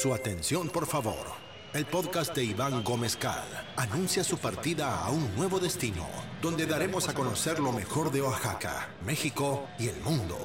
[0.00, 1.26] Su atención, por favor.
[1.74, 3.44] El podcast de Iván Gómez Cal
[3.76, 6.08] anuncia su partida a un nuevo destino,
[6.40, 10.38] donde daremos a conocer lo mejor de Oaxaca, México y el mundo.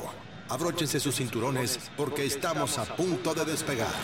[0.49, 3.95] Abróchense sus cinturones porque estamos a punto de despegar.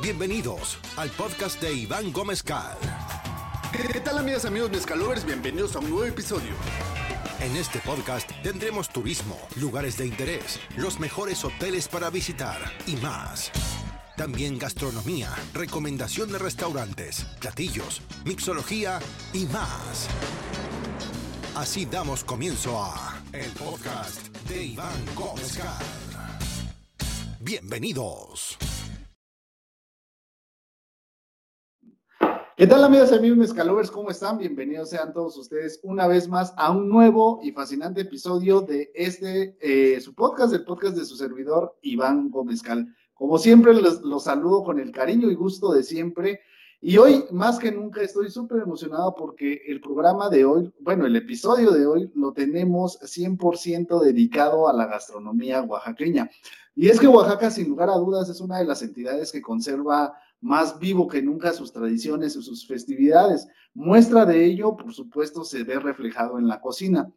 [0.00, 2.78] Bienvenidos al podcast de Iván Gómez Cal.
[3.70, 5.26] ¿Qué tal amigas, amigos mezcalovers?
[5.26, 6.54] Bienvenidos a un nuevo episodio.
[7.46, 13.52] En este podcast tendremos turismo, lugares de interés, los mejores hoteles para visitar y más.
[14.16, 18.98] También gastronomía, recomendación de restaurantes, platillos, mixología
[19.32, 20.08] y más.
[21.54, 25.60] Así damos comienzo a el podcast de Iván Gómez.
[27.38, 28.58] Bienvenidos.
[32.56, 33.90] ¿Qué tal amigas y amigos mezcalovers?
[33.90, 34.38] ¿Cómo están?
[34.38, 39.58] Bienvenidos sean todos ustedes una vez más a un nuevo y fascinante episodio de este,
[39.60, 42.96] eh, su podcast, el podcast de su servidor Iván Gómez Cal.
[43.12, 46.40] Como siempre, los, los saludo con el cariño y gusto de siempre.
[46.80, 51.16] Y hoy, más que nunca, estoy súper emocionado porque el programa de hoy, bueno, el
[51.16, 56.30] episodio de hoy lo tenemos 100% dedicado a la gastronomía oaxaqueña.
[56.74, 60.14] Y es que Oaxaca, sin lugar a dudas, es una de las entidades que conserva
[60.40, 63.48] más vivo que nunca sus tradiciones y sus festividades.
[63.74, 67.12] Muestra de ello, por supuesto, se ve reflejado en la cocina,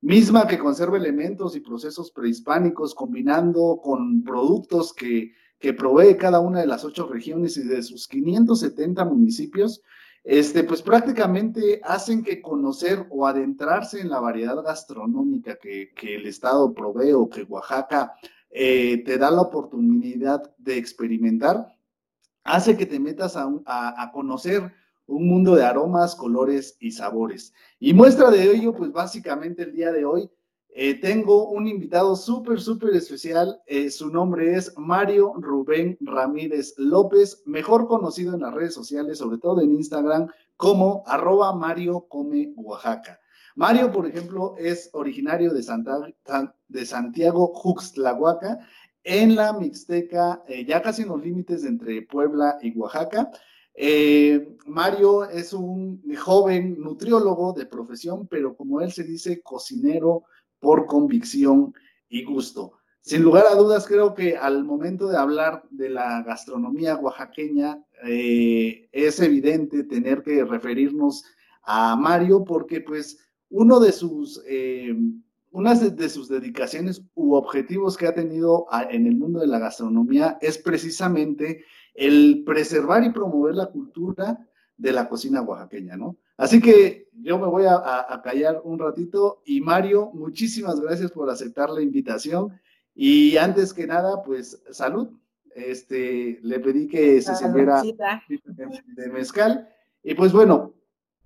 [0.00, 6.60] misma que conserva elementos y procesos prehispánicos combinando con productos que, que provee cada una
[6.60, 9.82] de las ocho regiones y de sus 570 municipios,
[10.24, 16.26] este, pues prácticamente hacen que conocer o adentrarse en la variedad gastronómica que, que el
[16.26, 18.14] Estado provee o que Oaxaca
[18.50, 21.74] eh, te da la oportunidad de experimentar,
[22.44, 24.72] hace que te metas a, conocer
[25.06, 27.52] un mundo de aromas, colores y sabores.
[27.78, 30.30] Y muestra de ello, pues básicamente el día de hoy,
[30.72, 33.60] eh, tengo un invitado súper, súper especial.
[33.66, 39.38] Eh, su nombre es Mario Rubén Ramírez López, mejor conocido en las redes sociales, sobre
[39.38, 43.18] todo en Instagram, como arroba Mario Come Oaxaca.
[43.56, 46.00] Mario, por ejemplo, es originario de, Santa,
[46.68, 48.60] de Santiago Juxtlahuaca
[49.04, 53.30] en la Mixteca, eh, ya casi en los límites entre Puebla y Oaxaca.
[53.74, 60.24] Eh, Mario es un joven nutriólogo de profesión, pero como él se dice, cocinero
[60.58, 61.72] por convicción
[62.08, 62.72] y gusto.
[63.00, 68.88] Sin lugar a dudas, creo que al momento de hablar de la gastronomía oaxaqueña, eh,
[68.92, 71.24] es evidente tener que referirnos
[71.62, 73.18] a Mario porque pues
[73.48, 74.42] uno de sus
[75.50, 80.38] una de sus dedicaciones u objetivos que ha tenido en el mundo de la gastronomía
[80.40, 84.46] es precisamente el preservar y promover la cultura
[84.76, 86.16] de la cocina oaxaqueña, ¿no?
[86.36, 91.68] Así que yo me voy a, callar un ratito y Mario, muchísimas gracias por aceptar
[91.68, 92.58] la invitación
[92.94, 95.08] y antes que nada, pues salud.
[95.54, 99.68] Este, le pedí que se sirviera de mezcal
[100.02, 100.74] y pues bueno,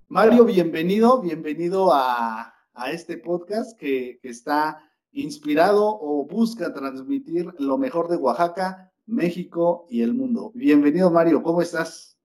[0.09, 8.09] Mario, bienvenido, bienvenido a, a este podcast que, está inspirado o busca transmitir lo mejor
[8.09, 10.51] de Oaxaca, México y el mundo.
[10.55, 12.19] Bienvenido, Mario, ¿cómo estás?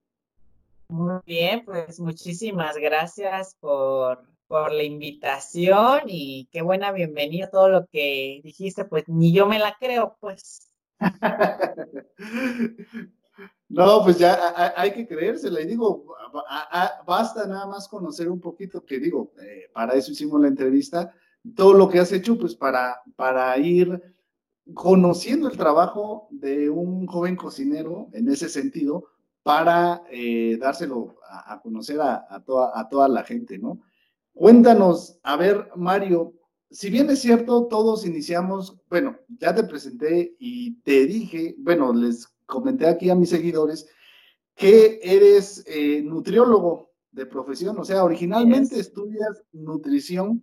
[0.88, 7.86] Muy bien, pues muchísimas gracias por, por la invitación y qué buena bienvenida todo lo
[7.86, 10.72] que dijiste, pues ni yo me la creo, pues.
[13.70, 15.60] No, pues ya hay que creérsela.
[15.60, 16.04] Y digo,
[17.06, 21.14] basta nada más conocer un poquito, que digo, eh, para eso hicimos la entrevista,
[21.54, 24.02] todo lo que has hecho, pues para, para ir
[24.74, 29.04] conociendo el trabajo de un joven cocinero en ese sentido,
[29.44, 33.80] para eh, dárselo a, conocer a, toda, a toda la gente, ¿no?
[34.34, 36.34] Cuéntanos, a ver, Mario,
[36.70, 42.26] si bien es cierto, todos iniciamos, bueno, ya te presenté y te dije, bueno, les
[42.50, 43.88] comenté aquí a mis seguidores
[44.54, 50.42] que eres eh, nutriólogo de profesión, o sea, originalmente estudias nutrición,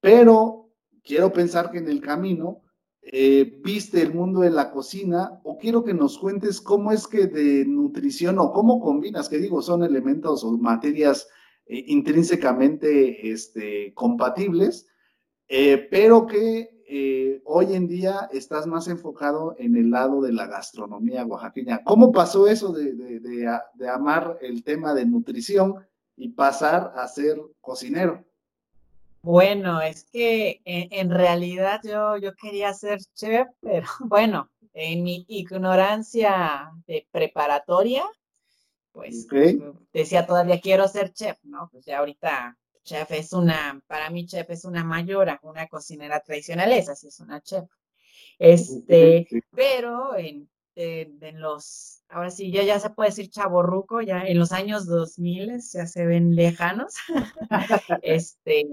[0.00, 0.70] pero
[1.02, 2.60] quiero pensar que en el camino
[3.00, 7.26] eh, viste el mundo de la cocina o quiero que nos cuentes cómo es que
[7.26, 11.26] de nutrición o cómo combinas, que digo, son elementos o materias
[11.66, 14.88] eh, intrínsecamente este, compatibles,
[15.90, 21.26] pero que eh, hoy en día estás más enfocado en el lado de la gastronomía
[21.26, 21.82] oaxaqueña.
[21.82, 23.48] ¿Cómo pasó eso de,
[23.92, 25.84] amar el tema de nutrición
[26.16, 28.24] y pasar a ser cocinero?
[29.22, 36.70] Bueno, es que en, realidad yo, yo quería ser chef, pero bueno, en mi ignorancia
[36.86, 38.04] de preparatoria,
[38.92, 39.26] pues
[39.92, 41.68] decía todavía quiero ser chef, ¿no?
[41.72, 46.72] Pues ya ahorita chef es una, para mí chef es una mayora, una cocinera tradicional,
[46.72, 47.64] esa sí es una chef.
[48.38, 54.38] Este, pero en, en, los, ahora sí, ya, ya se puede decir chaborruco, ya en
[54.38, 56.94] los años 2000 ya se ven lejanos.
[58.02, 58.68] este,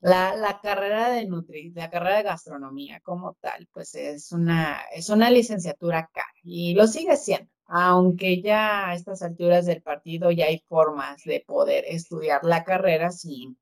[0.00, 5.08] la, la, carrera de nutri, la carrera de gastronomía como tal, pues es una, es
[5.10, 10.44] una licenciatura cara y lo sigue siendo, aunque ya a estas alturas del partido ya
[10.46, 13.58] hay formas de poder estudiar la carrera sin,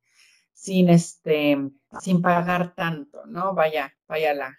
[0.53, 1.57] sin este,
[2.01, 3.55] sin pagar tanto, ¿no?
[3.55, 4.59] Vaya, vaya la,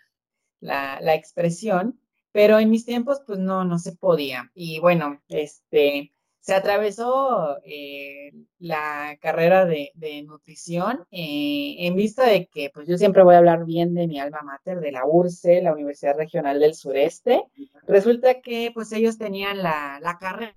[0.62, 2.00] la, la expresión,
[2.32, 4.50] pero en mis tiempos pues no, no se podía.
[4.56, 9.92] Y bueno, este, se atravesó eh, la carrera de,
[10.26, 14.20] nutrición eh, en vista de que pues yo siempre voy a hablar bien de mi
[14.20, 17.44] alma mater, de la URCE, la Universidad Regional del Sureste.
[17.88, 20.56] Resulta que pues ellos tenían la, la carrera,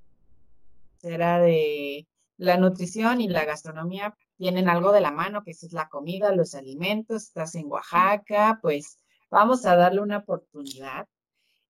[1.03, 2.07] era de
[2.39, 6.55] la nutrición y la gastronomía tienen algo de la mano, que es la comida, los
[6.55, 8.99] alimentos, estás en Oaxaca, pues
[9.31, 11.07] vamos a darle una oportunidad.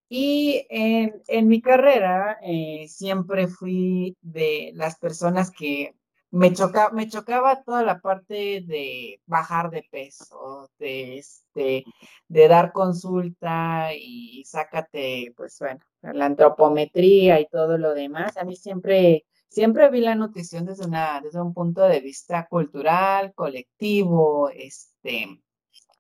[0.09, 5.95] Y en, mi carrera eh, siempre fui de las personas que
[6.31, 11.85] me, choca, me chocaba toda la parte de bajar de peso, de, este,
[12.29, 18.37] de dar consulta y sácate, pues bueno, la antropometría y todo lo demás.
[18.37, 23.33] A mí siempre, siempre vi la nutrición desde, una, desde un punto de vista cultural,
[23.35, 25.41] colectivo, este,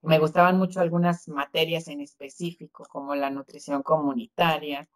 [0.05, 4.89] me gustaban mucho algunas materias en específico, como la nutrición comunitaria.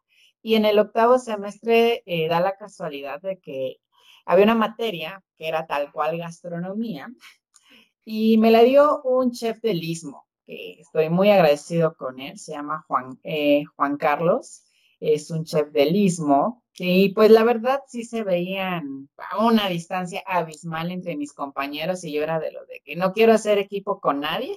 [0.43, 3.79] Y en el octavo semestre eh, da la casualidad de que
[4.25, 7.09] había una materia que era tal cual gastronomía
[8.05, 12.53] y me la dio un chef del Istmo, que estoy muy agradecido con él, se
[12.53, 14.65] llama Juan, eh, Juan Carlos,
[14.99, 20.23] es un chef del Istmo y pues la verdad sí se veían a una distancia
[20.27, 24.01] abismal entre mis compañeros y yo era de lo de que no quiero hacer equipo
[24.01, 24.57] con nadie,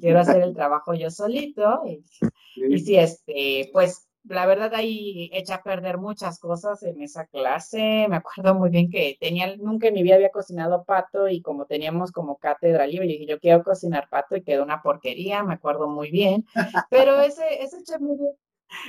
[0.00, 1.82] quiero hacer el trabajo yo solito.
[1.86, 2.96] Y, sí.
[2.96, 8.06] este, pues la verdad ahí echa a perder muchas cosas en esa clase.
[8.08, 11.66] Me acuerdo muy bien que tenía, nunca en mi vida había cocinado pato y como
[11.66, 15.88] teníamos como cátedra libre, dije, yo quiero cocinar pato y quedó una porquería, me acuerdo
[15.88, 16.46] muy bien.
[16.90, 18.36] Pero ese, ese chef me dio,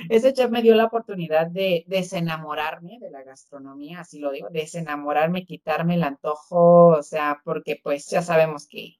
[0.08, 5.44] ese chef me dio la oportunidad de desenamorarme de la gastronomía, así lo digo, desenamorarme,
[5.44, 8.96] quitarme el antojo, o sea, porque pues ya sabemos que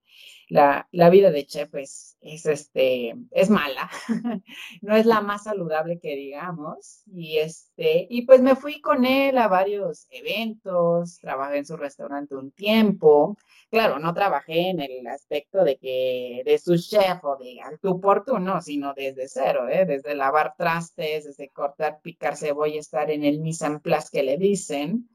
[0.49, 3.91] la, vida de chef es, es, este, es mala,
[4.83, 9.39] no es la más saludable que digamos, y, este, y pues me fui con él
[9.39, 13.37] a varios eventos, trabajé en su restaurante un tiempo,
[13.71, 18.25] claro, no trabajé en el aspecto de que de su chef o de tu por
[18.25, 19.85] tú, no, sino desde cero, ¿eh?
[19.85, 24.37] desde lavar trastes, desde cortar, picar cebolla, estar en el mise en place que le
[24.39, 25.09] dicen,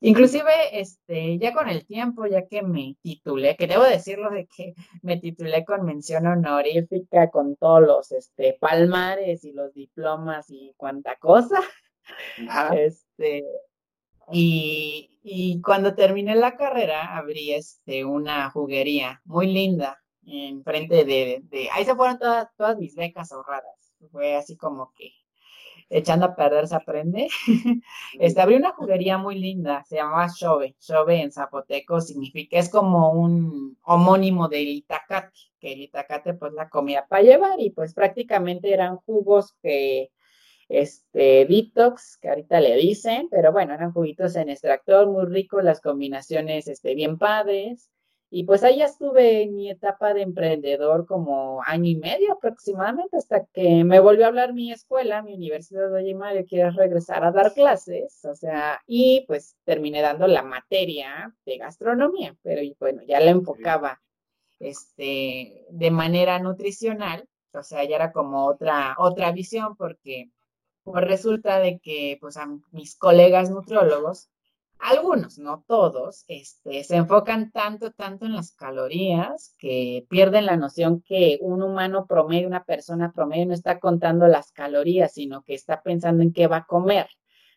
[0.00, 4.74] Inclusive, este, ya con el tiempo, ya que me titulé, que debo decirlo de que
[5.02, 11.16] me titulé con mención honorífica, con todos los este, palmares y los diplomas y cuanta
[11.16, 11.60] cosa.
[12.76, 13.44] Este,
[14.30, 21.68] y, y, cuando terminé la carrera, abrí este, una juguería muy linda enfrente de, de,
[21.72, 23.94] ahí se fueron todas, todas mis becas ahorradas.
[24.10, 25.12] Fue así como que
[25.90, 27.28] echando a perder se aprende.
[28.18, 30.74] este, abrí una juguería muy linda, se llamaba Shove.
[30.80, 36.68] Shove en zapoteco significa, es como un homónimo del itacate, que el itacate pues la
[36.68, 40.10] comida para llevar y pues prácticamente eran jugos que
[40.68, 45.80] este detox, que ahorita le dicen, pero bueno, eran juguitos en extractor muy ricos, las
[45.80, 47.90] combinaciones este, bien padres.
[48.36, 53.44] Y pues ahí estuve en mi etapa de emprendedor como año y medio aproximadamente, hasta
[53.44, 57.54] que me volvió a hablar mi escuela, mi universidad, oye Mario, ¿quieres regresar a dar
[57.54, 58.24] clases?
[58.24, 64.02] O sea, y pues terminé dando la materia de gastronomía, pero bueno, ya la enfocaba
[64.58, 70.32] este, de manera nutricional, o sea, ya era como otra, otra visión, porque
[70.82, 74.28] pues resulta de que pues a mis colegas nutriólogos
[74.84, 81.00] algunos, no todos, este, se enfocan tanto, tanto en las calorías que pierden la noción
[81.00, 85.82] que un humano promedio, una persona promedio no está contando las calorías, sino que está
[85.82, 87.08] pensando en qué va a comer,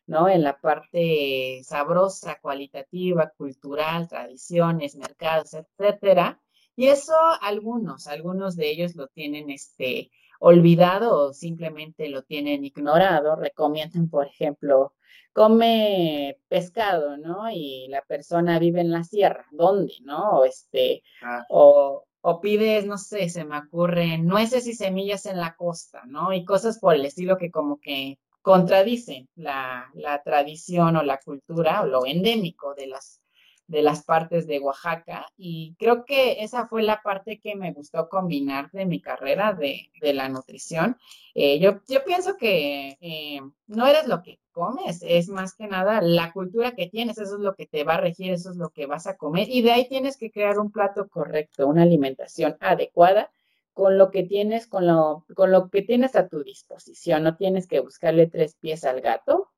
[0.05, 0.29] ¿no?
[0.29, 6.39] En la parte sabrosa, cualitativa, cultural, tradiciones, mercados, etcétera.
[6.77, 13.35] Y eso algunos, algunos de ellos lo tienen, este, olvidado o simplemente lo tienen ignorado.
[13.35, 14.93] Recomiendan, por ejemplo,
[15.33, 17.49] come pescado, ¿no?
[17.51, 20.39] Y la persona vive en la sierra, ¿dónde, no?
[20.39, 21.45] O este, ah.
[21.49, 26.33] o, o pides, no sé, se me ocurre nueces y semillas en la costa, ¿no?
[26.33, 31.81] Y cosas por el estilo que como que contradicen la, la tradición o la cultura
[31.81, 33.21] o lo endémico de las
[33.67, 38.07] de las partes de Oaxaca y creo que esa fue la parte que me gustó
[38.07, 40.97] combinar de mi carrera de, la nutrición.
[41.35, 46.01] Eh, yo, yo pienso que eh, no eres lo que comes, es más que nada
[46.01, 48.69] la cultura que tienes, eso es lo que te va a regir, eso es lo
[48.69, 52.57] que vas a comer y de ahí tienes que crear un plato correcto, una alimentación
[52.61, 53.29] adecuada
[53.73, 57.67] con lo que tienes, con lo, con lo que tienes a tu disposición, no tienes
[57.67, 59.51] que buscarle tres pies al gato.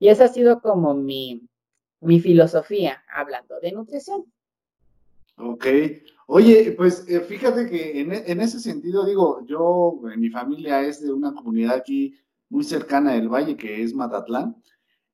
[0.00, 1.48] Y esa ha sido como mi,
[2.04, 4.24] mi filosofía hablando de nutrición.
[5.36, 5.66] Ok.
[6.26, 11.12] Oye, pues eh, fíjate que en, en, ese sentido, digo, yo, mi familia es de
[11.12, 12.14] una comunidad aquí
[12.48, 14.56] muy cercana del valle, que es Matatlán.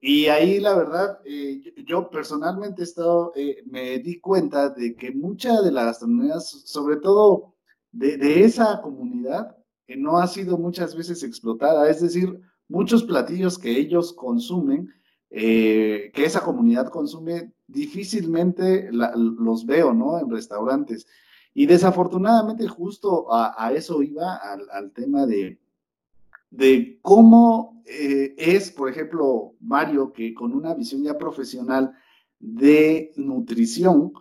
[0.01, 5.11] Y ahí, la verdad, eh, yo, personalmente he estado, eh, me di cuenta de que
[5.11, 7.55] mucha de la gastronomía, sobre todo
[7.93, 9.57] de, de esa comunidad,
[9.87, 11.91] que no ha sido muchas veces explotada.
[11.91, 14.89] Es decir, muchos platillos que ellos consumen
[15.31, 20.19] eh, que esa comunidad consume, difícilmente los veo, ¿no?
[20.19, 21.07] En restaurantes.
[21.55, 25.59] Y desafortunadamente justo a, eso iba, al, tema de,
[26.51, 31.93] de cómo eh, es, por ejemplo, Mario, que con una visión ya profesional
[32.39, 34.13] de nutrición,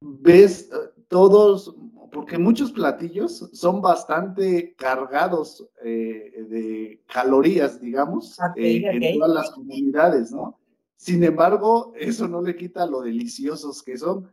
[0.00, 1.74] ves eh, todos
[2.12, 10.32] porque muchos platillos son bastante cargados eh, de calorías, digamos, eh, en todas las comunidades,
[10.32, 10.58] ¿no?
[10.96, 14.30] Sin embargo, eso no le quita lo deliciosos que son.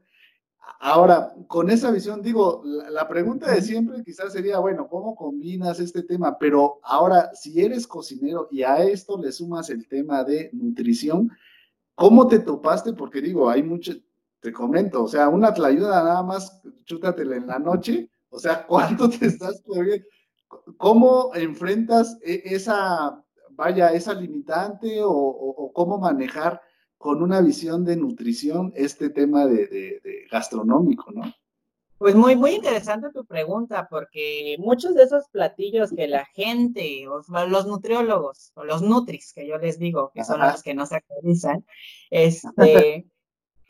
[0.80, 6.04] Ahora, con esa visión, digo, la, pregunta de siempre quizás sería, bueno, ¿cómo combinas este
[6.04, 6.38] tema?
[6.38, 11.32] Pero ahora, si eres cocinero y a esto le sumas el tema de nutrición,
[11.96, 12.94] ¿cómo te topaste?
[12.94, 13.94] Porque digo, hay mucho,
[14.44, 19.10] te comento, o sea, una tlayuda nada más, chútatela en la noche, o sea, ¿cuánto
[19.10, 19.64] te estás?
[20.78, 26.62] ¿Cómo enfrentas e, esa, vaya, esa limitante o, cómo manejar
[26.98, 31.24] con una visión de nutrición este tema de, gastronómico, ¿no?
[31.98, 37.66] Pues muy, muy interesante tu pregunta, porque muchos de esos platillos que la gente, los
[37.66, 41.66] nutriólogos, o los nutris, que yo les digo, que son los que no se actualizan,
[42.12, 43.08] este,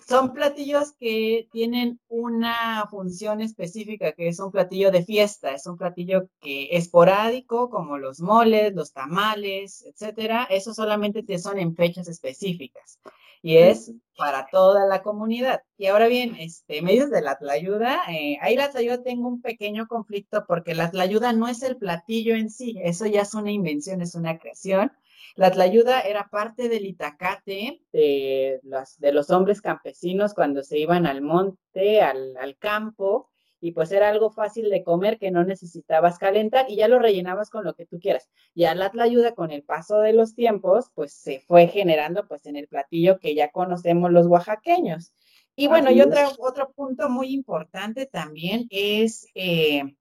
[0.07, 5.77] son platillos que tienen una función específica, que es un platillo de fiesta, es un
[5.77, 10.47] platillo que esporádico, como los moles, los tamales, etcétera.
[10.49, 12.99] Eso solamente te son en fechas específicas
[13.43, 15.61] y es para toda la comunidad.
[15.77, 19.85] Y ahora bien, este, medios de la tlayuda, eh, ahí la tlayuda tengo un pequeño
[19.87, 24.01] conflicto porque la tlayuda no es el platillo en sí, eso ya es una invención,
[24.01, 24.93] es una creación.
[25.35, 31.07] La tlayuda era parte del itacate de los, de los hombres campesinos cuando se iban
[31.07, 33.31] al monte, al, al campo,
[33.63, 37.49] y pues era algo fácil de comer que no necesitabas calentar y ya lo rellenabas
[37.49, 38.29] con lo que tú quieras.
[38.53, 42.57] Ya la tlayuda con el paso de los tiempos, pues se fue generando pues en
[42.57, 45.13] el platillo que ya conocemos los oaxaqueños.
[45.55, 49.95] Y bueno, y otro, otro punto muy importante también es eh,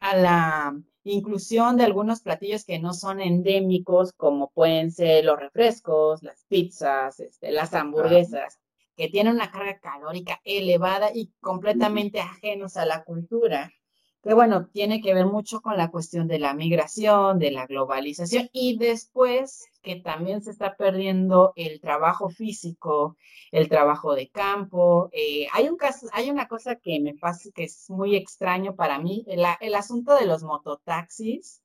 [0.00, 6.22] a la inclusión de algunos platillos que no son endémicos, como pueden ser los refrescos,
[6.22, 8.58] las pizzas, este, las hamburguesas,
[8.96, 13.72] que tienen una carga calórica elevada y completamente ajenos a la cultura
[14.22, 18.50] que bueno, tiene que ver mucho con la cuestión de la migración, de la globalización
[18.52, 23.16] y después que también se está perdiendo el trabajo físico,
[23.50, 25.08] el trabajo de campo.
[25.12, 28.98] Eh, hay, un caso, hay una cosa que me pasa que es muy extraño para
[28.98, 31.62] mí, el, el asunto de los mototaxis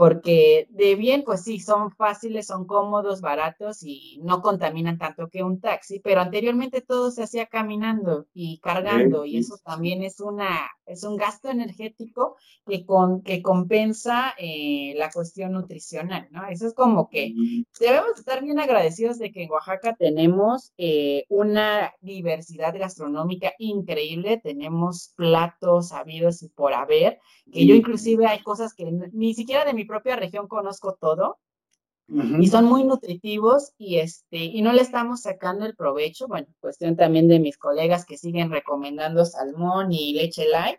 [0.00, 5.42] porque de bien, pues sí, son fáciles, son cómodos, baratos y no contaminan tanto que
[5.42, 10.70] un taxi, pero anteriormente todo se hacía caminando y cargando y eso también es una
[10.86, 16.48] es un gasto energético que con que compensa eh, la cuestión nutricional, ¿no?
[16.48, 17.34] Eso es como que
[17.78, 25.12] debemos estar bien agradecidos de que en Oaxaca tenemos eh, una diversidad gastronómica increíble, tenemos
[25.14, 27.18] platos habidos y por haber,
[27.52, 31.38] que yo inclusive hay cosas que ni siquiera de mi propia región conozco todo.
[32.40, 36.96] Y son muy nutritivos y este y no le estamos sacando el provecho, bueno, cuestión
[36.96, 40.76] también de mis colegas que siguen recomendando salmón y leche light,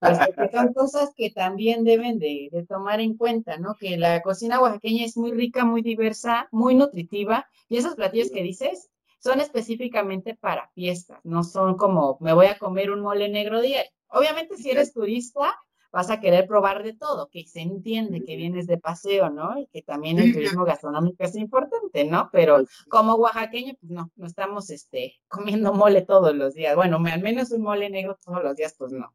[0.00, 3.74] este, que son cosas que también deben de, de, tomar en cuenta, ¿no?
[3.74, 8.44] Que la cocina oaxaqueña es muy rica, muy diversa, muy nutritiva y esos platillos que
[8.44, 13.60] dices son específicamente para fiestas, no son como me voy a comer un mole negro
[13.60, 13.90] diario.
[14.06, 15.52] Obviamente si eres turista,
[15.92, 19.58] vas a querer probar de todo, que se entiende que vienes de paseo, ¿no?
[19.58, 22.28] Y que también el turismo gastronómico es importante, ¿no?
[22.32, 26.76] Pero pues como oaxaqueño, pues no, no estamos este, comiendo mole todos los días.
[26.76, 29.12] Bueno, al menos un mole negro todos los días, pues no.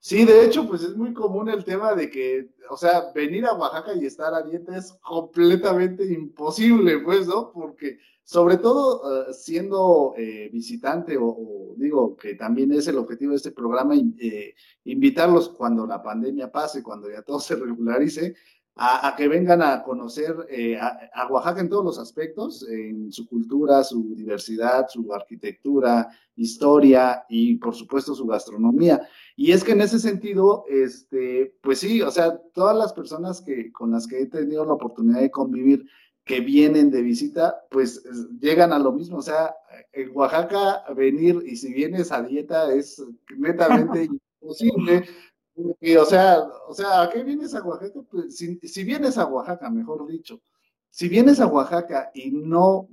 [0.00, 3.52] Sí, de hecho, pues es muy común el tema de que o sea, venir a
[3.52, 7.50] Oaxaca y estar a dieta es completamente imposible, pues, ¿no?
[7.52, 7.98] Porque
[8.30, 13.50] sobre todo eh, siendo eh, visitante o, digo que también es el objetivo de este
[13.50, 18.36] programa, eh, invitarlos cuando la pandemia pase, cuando ya todo se regularice,
[18.76, 20.36] a, que vengan a conocer
[20.80, 27.56] a, Oaxaca en todos los aspectos, en su cultura, su diversidad, su arquitectura, historia y
[27.56, 29.08] por supuesto su gastronomía.
[29.34, 33.72] Y es que en ese sentido, este, pues sí, o sea, todas las personas que,
[33.72, 35.84] con las que he tenido la oportunidad de convivir,
[36.30, 38.04] que vienen de visita, pues
[38.40, 39.16] llegan a lo mismo.
[39.16, 39.52] O sea,
[39.92, 43.02] en Oaxaca venir y si vienes a dieta es
[43.36, 44.08] netamente
[44.40, 45.08] imposible.
[45.56, 48.00] o sea, o sea, ¿a qué vienes a Oaxaca?
[48.08, 50.40] Pues, si, vienes a Oaxaca, mejor dicho,
[50.88, 52.88] si vienes a Oaxaca y no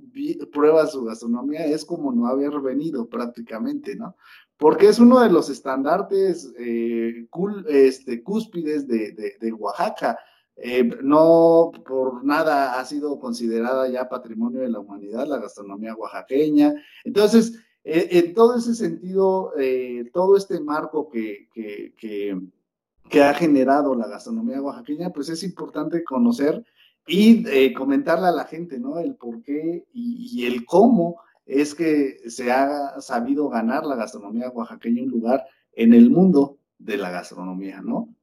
[0.52, 4.16] pruebas su gastronomía, es como no haber venido prácticamente, ¿no?
[4.56, 7.28] Porque es uno de los estandartes eh,
[7.68, 10.18] este, cúspides de, de Oaxaca.
[10.60, 16.74] Eh, no por nada ha sido considerada ya patrimonio de la humanidad la gastronomía oaxaqueña.
[17.04, 23.94] Entonces, eh, en todo ese sentido, eh, todo este marco que, que, que, ha generado
[23.94, 26.64] la gastronomía oaxaqueña, pues es importante conocer
[27.06, 28.98] y comentarle a la gente, ¿no?
[28.98, 34.50] El por qué y, y, el cómo es que se ha sabido ganar la gastronomía
[34.50, 38.14] oaxaqueña un lugar en el mundo de la gastronomía, ¿no?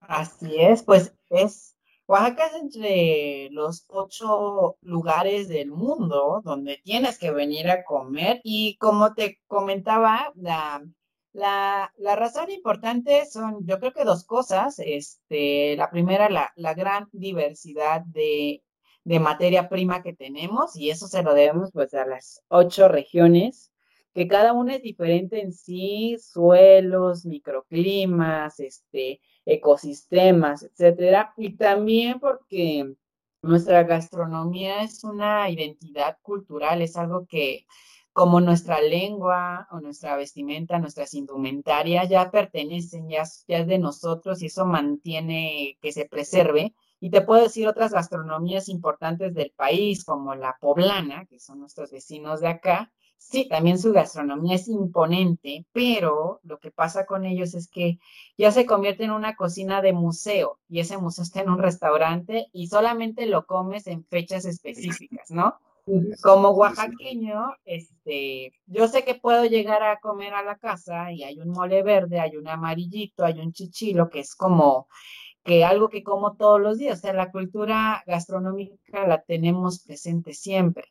[0.00, 7.30] Así es, pues es, Oaxaca es entre los ocho lugares del mundo donde tienes que
[7.30, 10.82] venir a comer y como te comentaba, la,
[11.32, 14.78] la, la razón importante son, yo creo que dos cosas.
[14.80, 18.62] Este, la primera, la, la gran diversidad de,
[19.04, 23.70] de materia prima que tenemos y eso se lo debemos pues a las ocho regiones
[24.14, 29.20] que cada una es diferente en sí, suelos, microclimas, este,
[29.50, 32.94] ecosistemas, etcétera, y también porque
[33.42, 37.66] nuestra gastronomía es una identidad cultural, es algo que
[38.12, 44.42] como nuestra lengua o nuestra vestimenta, nuestras indumentarias ya pertenecen, ya, ya es de nosotros
[44.42, 46.74] y eso mantiene que se preserve.
[47.00, 51.90] Y te puedo decir otras gastronomías importantes del país, como la poblana, que son nuestros
[51.92, 57.54] vecinos de acá, Sí, también su gastronomía es imponente, pero lo que pasa con ellos
[57.54, 57.98] es que
[58.38, 62.46] ya se convierte en una cocina de museo y ese museo está en un restaurante
[62.52, 65.54] y solamente lo comes en fechas específicas, ¿no?
[66.22, 71.40] Como oaxaqueño, este, yo sé que puedo llegar a comer a la casa y hay
[71.40, 74.88] un mole verde, hay un amarillito, hay un chichilo, que es como
[75.44, 76.98] que algo que como todos los días.
[76.98, 80.84] O sea, la cultura gastronómica la tenemos presente siempre.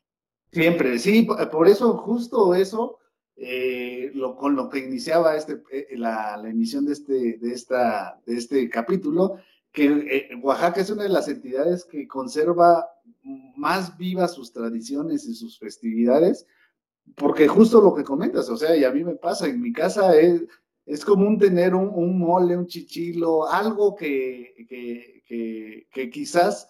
[0.52, 3.00] Siempre, sí, por eso, justo eso,
[3.42, 8.36] eh, lo, con lo que iniciaba este, eh, la, emisión de este, de, esta, de
[8.36, 9.36] este capítulo,
[9.72, 12.86] que eh, Oaxaca es una de las entidades que conserva
[13.56, 16.46] más vivas sus tradiciones y sus festividades,
[17.16, 20.14] porque justo lo que comentas, o sea, y a mí me pasa, en mi casa
[20.18, 20.42] es,
[20.84, 26.68] es común tener un, mole, un chichilo, algo que, que, que, quizás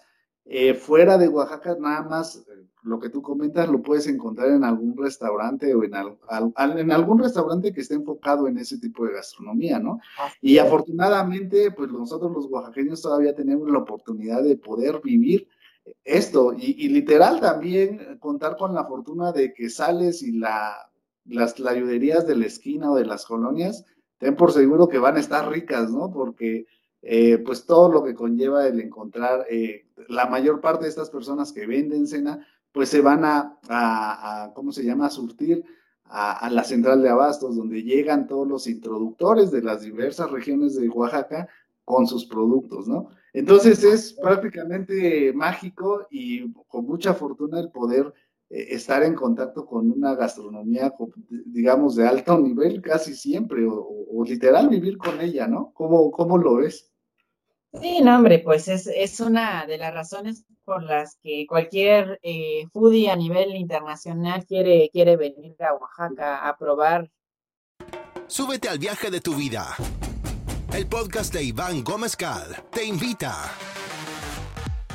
[0.78, 2.44] fuera de Oaxaca nada más
[2.82, 5.92] lo que tú comentas lo puedes encontrar en algún restaurante o en,
[6.78, 10.00] en algún restaurante que esté enfocado en ese tipo de gastronomía, ¿no?
[10.40, 15.48] Y afortunadamente, pues nosotros los oaxaqueños todavía tenemos la oportunidad de poder vivir
[16.04, 20.90] esto y, literal también contar con la fortuna de que sales y la,
[21.24, 23.84] las layuderías de la esquina o de las colonias,
[24.18, 26.10] ten por seguro que van a estar ricas, ¿no?
[26.10, 26.66] Porque
[27.02, 31.52] eh, pues todo lo que conlleva el encontrar, eh, la mayor parte de estas personas
[31.52, 35.64] que venden cena, pues se van a, ¿cómo se llama?, a surtir
[36.04, 40.88] a, la central de abastos, donde llegan todos los introductores de las diversas regiones de
[40.88, 41.48] Oaxaca
[41.84, 43.08] con sus productos, ¿no?
[43.32, 48.12] Entonces es prácticamente mágico y con mucha fortuna el poder
[48.48, 50.92] eh, estar en contacto con una gastronomía,
[51.46, 55.72] digamos, de alto nivel casi siempre, o, literal vivir con ella, ¿no?
[55.72, 56.89] ¿Cómo, cómo lo ves?
[57.72, 62.66] Sí, no, hombre, pues es, es una de las razones por las que cualquier eh,
[62.72, 67.08] foodie a nivel internacional quiere, quiere venir a Oaxaca a probar.
[68.26, 69.76] Súbete al viaje de tu vida.
[70.72, 73.34] El podcast de Iván Gómez Cal te invita.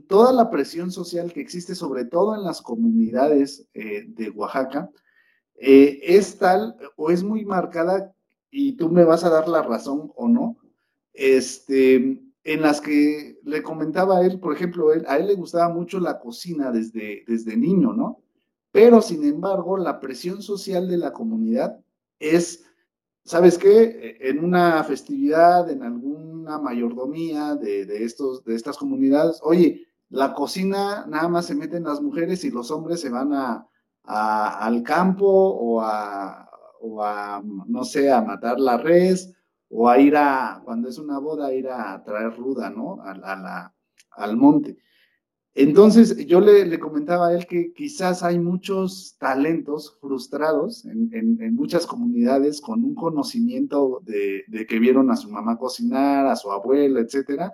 [0.07, 4.91] toda la presión social que existe, sobre todo en las comunidades eh, de Oaxaca,
[5.59, 8.13] eh, es tal o es muy marcada,
[8.51, 10.57] y tú me vas a dar la razón o no,
[11.13, 15.73] este, en las que le comentaba a él, por ejemplo, él, a él le gustaba
[15.73, 18.21] mucho la cocina desde, desde niño, ¿no?
[18.71, 21.79] Pero, sin embargo, la presión social de la comunidad
[22.19, 22.63] es,
[23.23, 24.17] ¿sabes qué?
[24.21, 31.27] En una festividad, en alguna mayordomía de, estos, de estas comunidades, oye, la cocina nada
[31.27, 33.67] más se meten las mujeres y los hombres se van a,
[34.09, 36.49] al campo o a,
[36.81, 39.33] o a, no sé, a matar la res
[39.69, 43.01] o a ir a, cuando es una boda, ir a traer ruda, ¿no?
[43.03, 43.73] A, la,
[44.11, 44.77] al monte.
[45.53, 52.61] Entonces, yo le, comentaba a él que quizás hay muchos talentos frustrados en, muchas comunidades
[52.61, 57.51] con un conocimiento de, que vieron a su mamá cocinar, a su abuela, etcétera,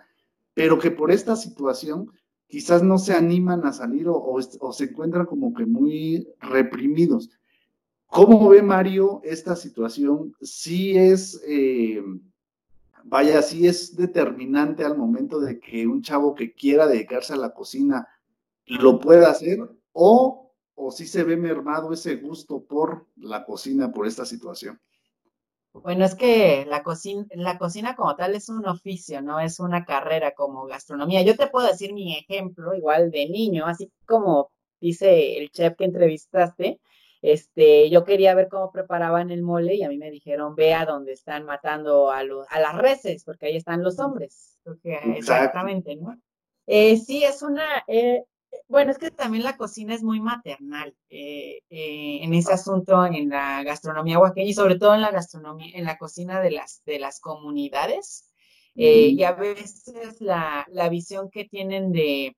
[0.53, 2.11] pero que por esta situación
[2.47, 7.29] quizás no se animan a salir o, se encuentran como que muy reprimidos.
[8.07, 10.33] ¿Cómo ve Mario esta situación?
[10.41, 12.01] Si es, eh,
[13.03, 17.53] vaya, si es determinante al momento de que un chavo que quiera dedicarse a la
[17.53, 18.07] cocina
[18.65, 19.59] lo pueda hacer
[19.91, 24.79] o, o si se ve mermado ese gusto por la cocina, por esta situación.
[25.81, 29.85] Bueno, es que la cocina, la cocina como tal es un oficio, no es una
[29.85, 31.21] carrera como gastronomía.
[31.21, 35.85] Yo te puedo decir mi ejemplo, igual de niño, así como dice el chef que
[35.85, 36.79] entrevistaste,
[37.21, 40.85] este, yo quería ver cómo preparaban el mole y a mí me dijeron, ve a
[40.85, 44.59] donde están matando a, a las reses, porque ahí están los hombres.
[44.83, 46.19] exactamente, ¿no?
[46.67, 48.23] Eh, sí, es una, eh,
[48.67, 53.63] bueno, es que también la cocina es muy maternal eh, en ese asunto, en la
[53.63, 57.19] gastronomía oaxaqueña y sobre todo en la gastronomía, en la cocina de las, de las
[57.19, 58.31] comunidades.
[58.77, 62.35] Y a veces la, la visión que tienen de,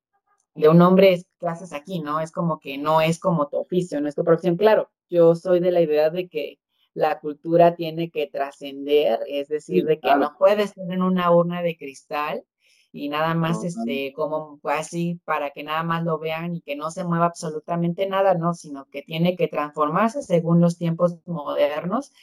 [0.54, 2.20] de un hombre que haces aquí, ¿no?
[2.20, 4.58] Es como que no es como tu oficio, no es tu profesión.
[4.58, 6.60] Claro, yo soy de la idea de que
[6.94, 11.78] la cultura tiene que trascender, es decir, de que no puedes tener una urna de
[11.78, 12.44] cristal
[12.92, 16.90] y nada más este como así para que nada más lo vean y que no
[16.90, 22.14] se mueva absolutamente nada, no, sino que tiene que transformarse según los tiempos modernos.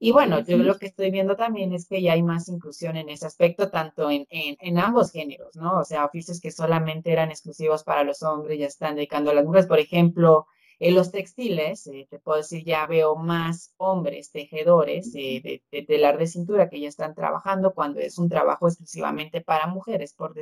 [0.00, 3.08] Y bueno, yo lo que estoy viendo también es que ya hay más inclusión en
[3.08, 5.78] ese aspecto, tanto en, en, ambos géneros, ¿no?
[5.78, 9.44] O sea, oficios que solamente eran exclusivos para los hombres ya están dedicando a las
[9.44, 10.46] mujeres, por ejemplo,
[10.80, 16.18] en los textiles, eh, te puedo decir, ya veo más hombres tejedores eh, de, telar
[16.18, 20.34] de cintura que ya están trabajando cuando es un trabajo exclusivamente para mujeres, por,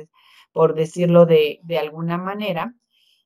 [0.51, 2.75] por decirlo de, alguna manera.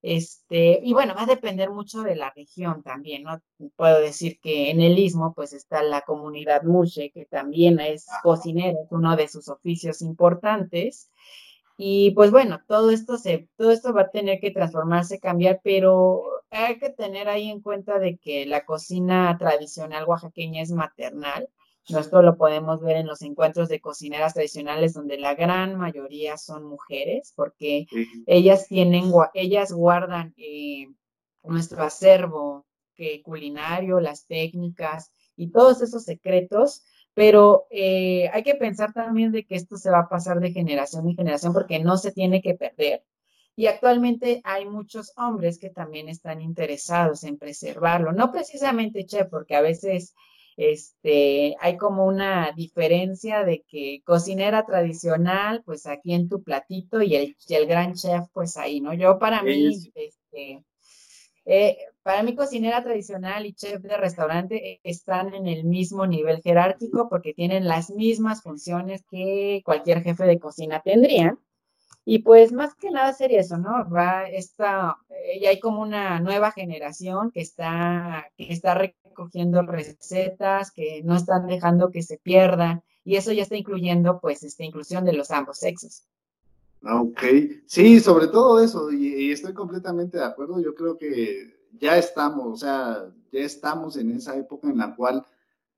[0.02, 3.40] Este, y bueno, va a depender mucho de la región también, ¿no?
[3.76, 8.80] Puedo decir que en el Istmo, pues está la comunidad Mushe, que también es cocinera,
[8.84, 11.12] es uno de sus oficios importantes.
[11.84, 16.22] Y pues bueno, todo esto se, todo esto va a tener que transformarse, cambiar, pero
[16.52, 21.50] hay que tener ahí en cuenta de que la cocina tradicional oaxaqueña es maternal.
[21.88, 26.66] Esto lo podemos ver en los encuentros de cocineras tradicionales donde la gran mayoría son
[26.66, 27.88] mujeres, porque
[28.28, 30.86] ellas tienen, ellas guardan eh,
[31.42, 38.94] nuestro acervo que culinario, las técnicas y todos esos secretos pero eh, hay que pensar
[38.94, 42.12] también de que esto se va a pasar de generación en generación porque no se
[42.12, 43.04] tiene que perder.
[43.56, 49.56] Y actualmente hay muchos hombres que también están interesados en preservarlo, no precisamente chef, porque
[49.56, 50.16] a veces
[50.56, 57.16] este, hay como una diferencia de que cocinera tradicional, pues aquí en tu platito y
[57.16, 58.94] el, el gran chef, pues ahí, ¿no?
[58.94, 60.64] Yo para mí, este,
[61.46, 67.08] eh, para mí, cocinera tradicional y chef de restaurante están en el mismo nivel jerárquico
[67.10, 71.38] porque tienen las mismas funciones que cualquier jefe de cocina tendría.
[72.04, 73.88] Y pues más que nada sería eso, ¿no?
[73.90, 80.72] Va esta, eh, ya hay como una nueva generación que está, que está recogiendo recetas,
[80.72, 85.06] que no están dejando que se pierdan, y eso ya está incluyendo, pues, esta inclusión
[85.06, 86.04] de los ambos sexos.
[86.84, 87.22] Ok,
[87.68, 90.60] sí, sobre todo eso, y, estoy completamente de acuerdo.
[90.60, 95.24] Yo creo que ya estamos, o sea, ya estamos en esa época en la cual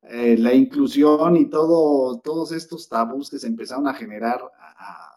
[0.04, 4.42] eh, la inclusión y todo, todos estos tabús que se empezaron a generar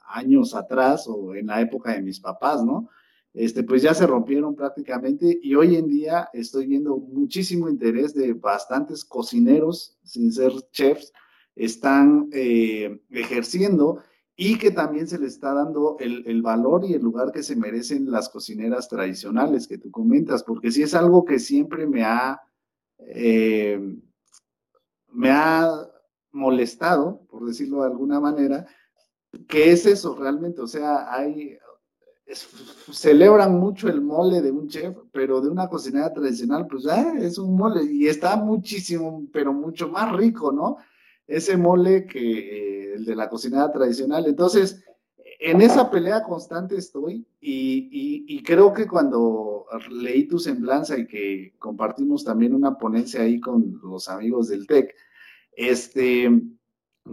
[0.09, 2.88] años atrás o en la época de mis papás, ¿no?
[3.33, 8.33] Este, pues ya se rompieron prácticamente y hoy en día estoy viendo muchísimo interés de
[8.33, 11.12] bastantes cocineros, sin ser chefs,
[11.55, 14.01] están eh, ejerciendo
[14.37, 18.11] y que también se le está dando el, valor y el lugar que se merecen
[18.11, 22.42] las cocineras tradicionales que tú comentas, porque sí es algo que siempre me ha,
[22.99, 23.81] eh,
[25.09, 25.70] me ha
[26.33, 28.66] molestado, por decirlo de alguna manera,
[29.49, 31.59] que es eso realmente, o sea, hay,
[32.92, 37.38] celebran mucho el mole de un chef, pero de una cocinera tradicional, pues ah, es
[37.38, 40.77] un mole y está muchísimo, pero mucho más rico, ¿no?
[41.26, 44.26] Ese mole que el de la cocinera tradicional.
[44.26, 44.84] Entonces,
[45.38, 51.54] en esa pelea constante estoy y, y, creo que cuando leí tu semblanza y que
[51.58, 54.94] compartimos también una ponencia ahí con los amigos del TEC,
[55.52, 56.30] este,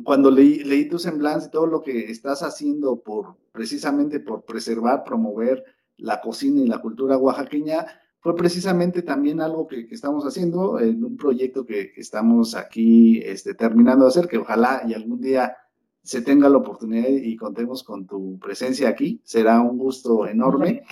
[0.03, 5.03] cuando leí, leí tu semblanza y todo lo que estás haciendo por precisamente por preservar,
[5.03, 5.63] promover
[5.97, 7.85] la cocina y la cultura oaxaqueña,
[8.23, 14.05] fue precisamente también algo que, estamos haciendo en un proyecto que, estamos aquí este, terminando
[14.05, 15.57] de hacer, que ojalá y algún día
[16.01, 19.19] se tenga la oportunidad y contemos con tu presencia aquí.
[19.25, 20.83] Será un gusto enorme.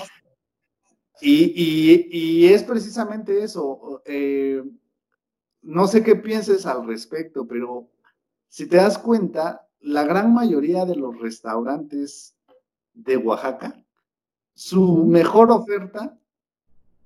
[1.22, 4.02] Y, es precisamente eso.
[4.06, 4.62] Eh,
[5.62, 7.88] no sé qué pienses al respecto, pero
[8.50, 12.36] si te das cuenta, la gran mayoría de los restaurantes
[12.94, 13.82] de Oaxaca,
[14.54, 16.17] su mejor oferta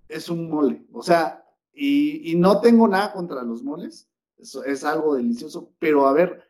[0.08, 0.86] es un mole.
[0.92, 6.14] O sea, y, no tengo nada contra los moles, eso es algo delicioso, pero a
[6.14, 6.42] ver,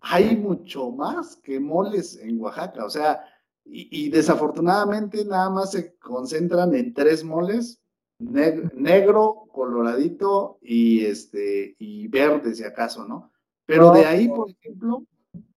[0.00, 2.84] hay mucho más que moles en Oaxaca.
[2.84, 3.24] O sea,
[3.64, 7.80] y, desafortunadamente nada más se concentran en tres moles,
[8.18, 13.32] negro, coloradito y este y verde si acaso, ¿no?
[13.66, 15.04] Pero de ahí, por ejemplo,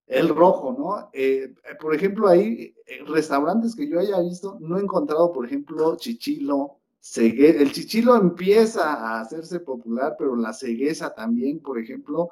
[0.07, 1.09] el rojo, ¿no?
[1.13, 5.95] Eh, por ejemplo, hay eh, restaurantes que yo haya visto, no he encontrado, por ejemplo,
[5.97, 6.79] chichilo,
[7.17, 12.31] El chichilo empieza a hacerse popular, pero la cegueza también, por ejemplo,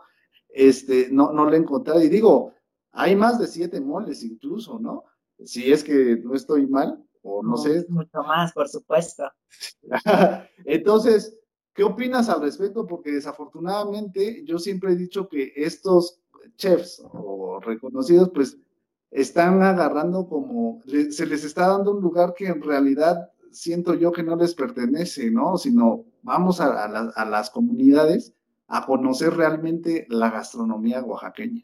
[0.50, 2.02] este, no, no lo he encontrado.
[2.02, 2.54] Y digo,
[2.92, 5.04] hay más de siete moles incluso, ¿no?
[5.44, 7.86] Si es que no estoy mal, o no sé.
[7.90, 9.24] Mucho más, por supuesto.
[10.66, 11.38] Entonces,
[11.74, 12.86] ¿Qué opinas al respecto?
[12.86, 16.20] Porque desafortunadamente yo siempre he dicho que estos
[16.56, 18.58] chefs o reconocidos pues
[19.10, 24.24] están agarrando como, se les está dando un lugar que en realidad siento yo que
[24.24, 25.58] no les pertenece, ¿no?
[25.58, 28.34] Sino vamos a, a las comunidades
[28.68, 31.64] a conocer realmente la gastronomía oaxaqueña.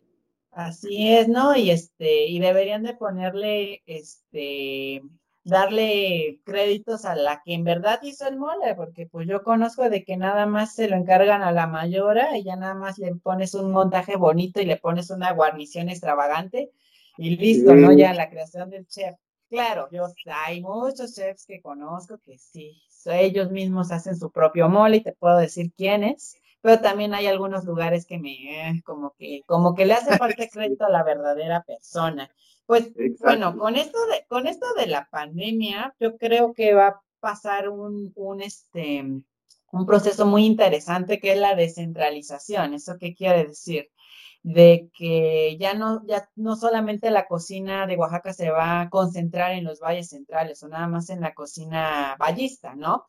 [0.51, 1.55] Así es, ¿no?
[1.55, 5.01] Y este, y deberían de ponerle este
[5.43, 10.03] darle créditos a la que en verdad hizo el mole, porque pues yo conozco de
[10.03, 13.55] que nada más se lo encargan a la mayora y ya nada más le pones
[13.55, 16.71] un montaje bonito y le pones una guarnición extravagante
[17.17, 17.91] y listo, ¿no?
[17.93, 19.15] Ya la creación del chef.
[19.49, 20.05] Claro, yo,
[20.45, 25.13] hay muchos chefs que conozco que sí, ellos mismos hacen su propio mole y te
[25.13, 29.85] puedo decir quiénes, pero también hay algunos lugares que me, eh, como que, como que
[29.85, 32.29] le hace falta crédito a la verdadera persona.
[32.67, 37.01] Pues bueno, con esto, de, con esto de la pandemia, yo creo que va a
[37.19, 39.03] pasar un, un, este,
[39.71, 42.75] un proceso muy interesante que es la descentralización.
[42.75, 43.89] ¿Eso qué quiere decir?
[44.41, 49.51] De que ya no, ya no solamente la cocina de Oaxaca se va a concentrar
[49.51, 53.07] en los valles centrales o nada más en la cocina vallista, ¿no?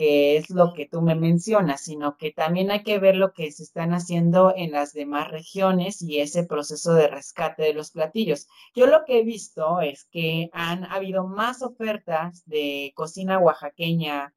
[0.00, 3.52] que es lo que tú me mencionas, sino que también hay que ver lo que
[3.52, 8.48] se están haciendo en las demás regiones y ese proceso de rescate de los platillos.
[8.74, 14.32] Yo lo que he visto es que han habido más ofertas de cocina oaxaqueña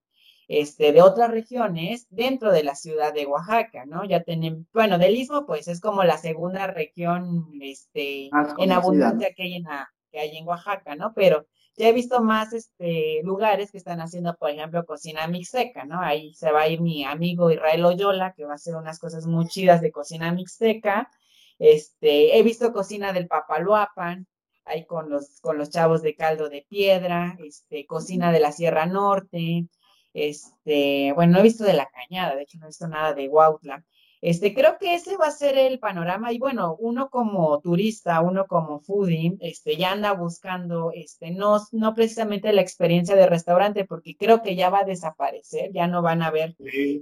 [0.48, 4.06] este, de otras regiones dentro de la ciudad de Oaxaca, ¿no?
[4.06, 9.44] Ya tienen, bueno, del Istmo, pues es como la segunda región este, en abundancia que
[9.44, 9.66] hay en,
[10.12, 11.14] que hay en Oaxaca, ¿no?
[11.14, 16.00] Pero ya he visto más este, lugares que están haciendo, por ejemplo, cocina mixteca, ¿no?
[16.00, 19.26] Ahí se va a ir mi amigo Israel Oyola, que va a hacer unas cosas
[19.26, 21.10] muy chidas de cocina mixteca.
[21.58, 24.28] Este, he visto cocina del Papaloapan,
[24.66, 28.86] ahí con los, con los chavos de caldo de piedra, este, cocina de la Sierra
[28.86, 29.68] Norte,
[30.14, 33.28] este, bueno, no he visto de la cañada, de hecho no he visto nada de
[33.28, 33.84] Huautla.
[34.24, 38.48] Este, creo que ese va a ser el panorama y bueno, uno como turista, uno
[38.48, 44.16] como foodie, este, ya anda buscando, este, no, no precisamente la experiencia de restaurante, porque
[44.16, 46.56] creo que ya va a desaparecer, ya no van a haber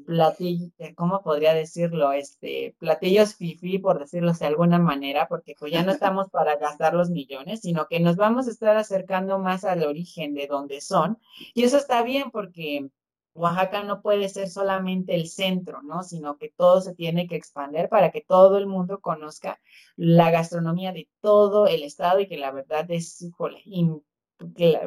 [0.07, 2.11] platillos, eh, ¿cómo podría decirlo?
[2.11, 6.95] Este, platillos fifi, por decirlo de alguna manera, porque pues ya no estamos para gastar
[6.95, 11.19] los millones, sino que nos vamos a estar acercando más al origen de donde son,
[11.53, 12.89] y eso está bien porque
[13.33, 16.03] Oaxaca no puede ser solamente el centro, ¿no?
[16.03, 19.59] Sino que todo se tiene que expandir para que todo el mundo conozca
[19.95, 23.25] la gastronomía de todo el estado y que la verdad es,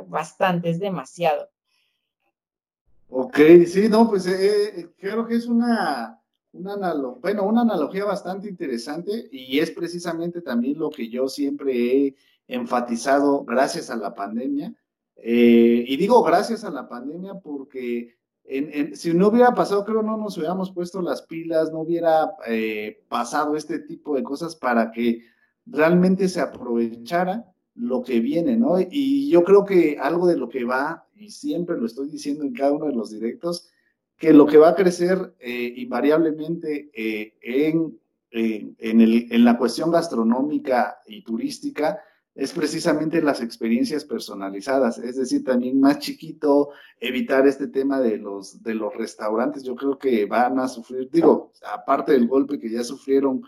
[0.06, 1.48] bastante, es demasiado.
[3.08, 6.20] Ok, sí, no, pues eh, eh, creo que es una,
[6.52, 12.16] una, bueno, una analogía bastante interesante y es precisamente también lo que yo siempre he
[12.48, 14.74] enfatizado gracias a la pandemia.
[15.16, 18.16] Eh, y digo gracias a la pandemia porque
[18.94, 23.56] si no hubiera pasado, creo no nos hubiéramos puesto las pilas, no hubiera eh, pasado
[23.56, 25.22] este tipo de cosas para que
[25.66, 28.76] realmente se aprovechara lo que viene, ¿no?
[28.78, 32.52] Y yo creo que algo de lo que va, y siempre lo estoy diciendo en
[32.52, 33.70] cada uno de los directos,
[34.16, 37.98] que lo que va a crecer eh, invariablemente eh, en,
[38.30, 41.98] en, el, en la cuestión gastronómica y turística
[42.34, 48.62] es precisamente las experiencias personalizadas, es decir, también más chiquito, evitar este tema de los,
[48.62, 52.82] de los restaurantes, yo creo que van a sufrir, digo, aparte del golpe que ya
[52.82, 53.42] sufrieron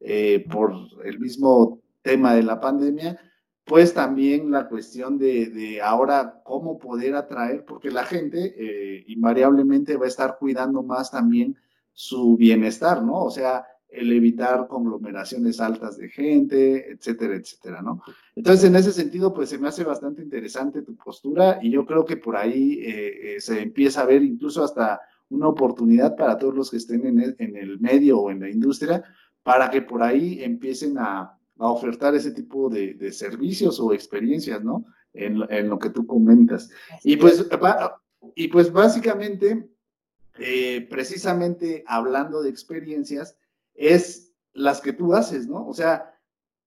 [0.00, 0.74] eh, por
[1.04, 3.18] el mismo tema de la pandemia,
[3.64, 10.06] pues también la cuestión de, ahora cómo poder atraer, porque la gente eh, invariablemente va
[10.06, 11.56] a estar cuidando más también
[11.92, 13.22] su bienestar, ¿no?
[13.22, 18.02] O sea, el evitar conglomeraciones altas de gente, etcétera, etcétera, ¿no?
[18.34, 22.04] Entonces, en ese sentido, pues se me hace bastante interesante tu postura y yo creo
[22.04, 26.54] que por ahí eh, eh, se empieza a ver incluso hasta una oportunidad para todos
[26.54, 29.04] los que estén en el, medio o en la industria,
[29.42, 34.84] para que por ahí empiecen a, ofertar ese tipo de, servicios o experiencias, ¿no?
[35.12, 36.70] En, lo que tú comentas.
[37.04, 37.46] Y pues,
[38.34, 39.68] y pues básicamente,
[40.38, 43.36] eh, precisamente hablando de experiencias,
[43.74, 45.66] es las que tú haces, ¿no?
[45.66, 46.18] O sea,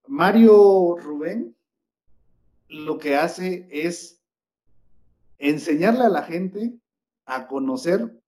[0.07, 1.55] Mario Rubén
[2.69, 4.21] lo que hace es
[5.37, 6.79] enseñarle a la gente
[7.25, 8.19] a conocer.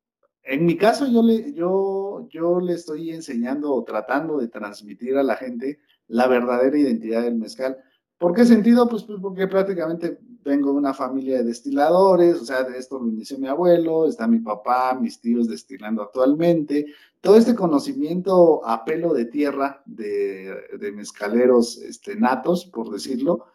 [0.43, 5.23] En mi caso, yo le, yo, yo le estoy enseñando o tratando de transmitir a
[5.23, 7.77] la gente la verdadera identidad del mezcal.
[8.17, 8.87] ¿Por qué sentido?
[8.87, 13.09] Pues, pues, porque prácticamente vengo de una familia de destiladores, o sea, de esto lo
[13.09, 16.85] inició mi abuelo, está mi papá, mis tíos destilando actualmente.
[17.21, 23.45] Todo este conocimiento a pelo de tierra de, mezcaleros este, natos, por decirlo,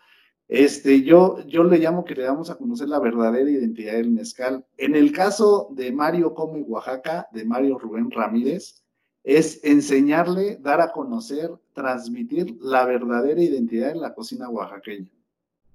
[0.48, 4.66] este, yo, yo le llamo que le damos a conocer la verdadera identidad del mezcal.
[4.76, 8.82] En el caso de Mario Come Oaxaca, de Mario Rubén Ramírez,
[9.24, 15.10] es enseñarle, dar a conocer, transmitir la verdadera identidad de la cocina oaxaqueña.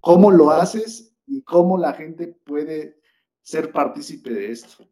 [0.02, 3.00] ¿Cómo lo haces y cómo la gente puede
[3.42, 4.86] ser partícipe de esto?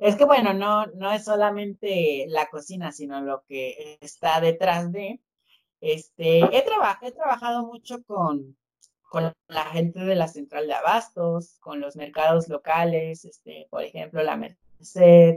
[0.00, 5.20] Es que bueno, no, no es solamente la cocina, sino lo que está detrás de.
[5.82, 8.56] Este, he, he trabajado mucho con,
[9.10, 14.22] con la gente de la central de abastos, con los mercados locales, este, por ejemplo,
[14.22, 14.40] la,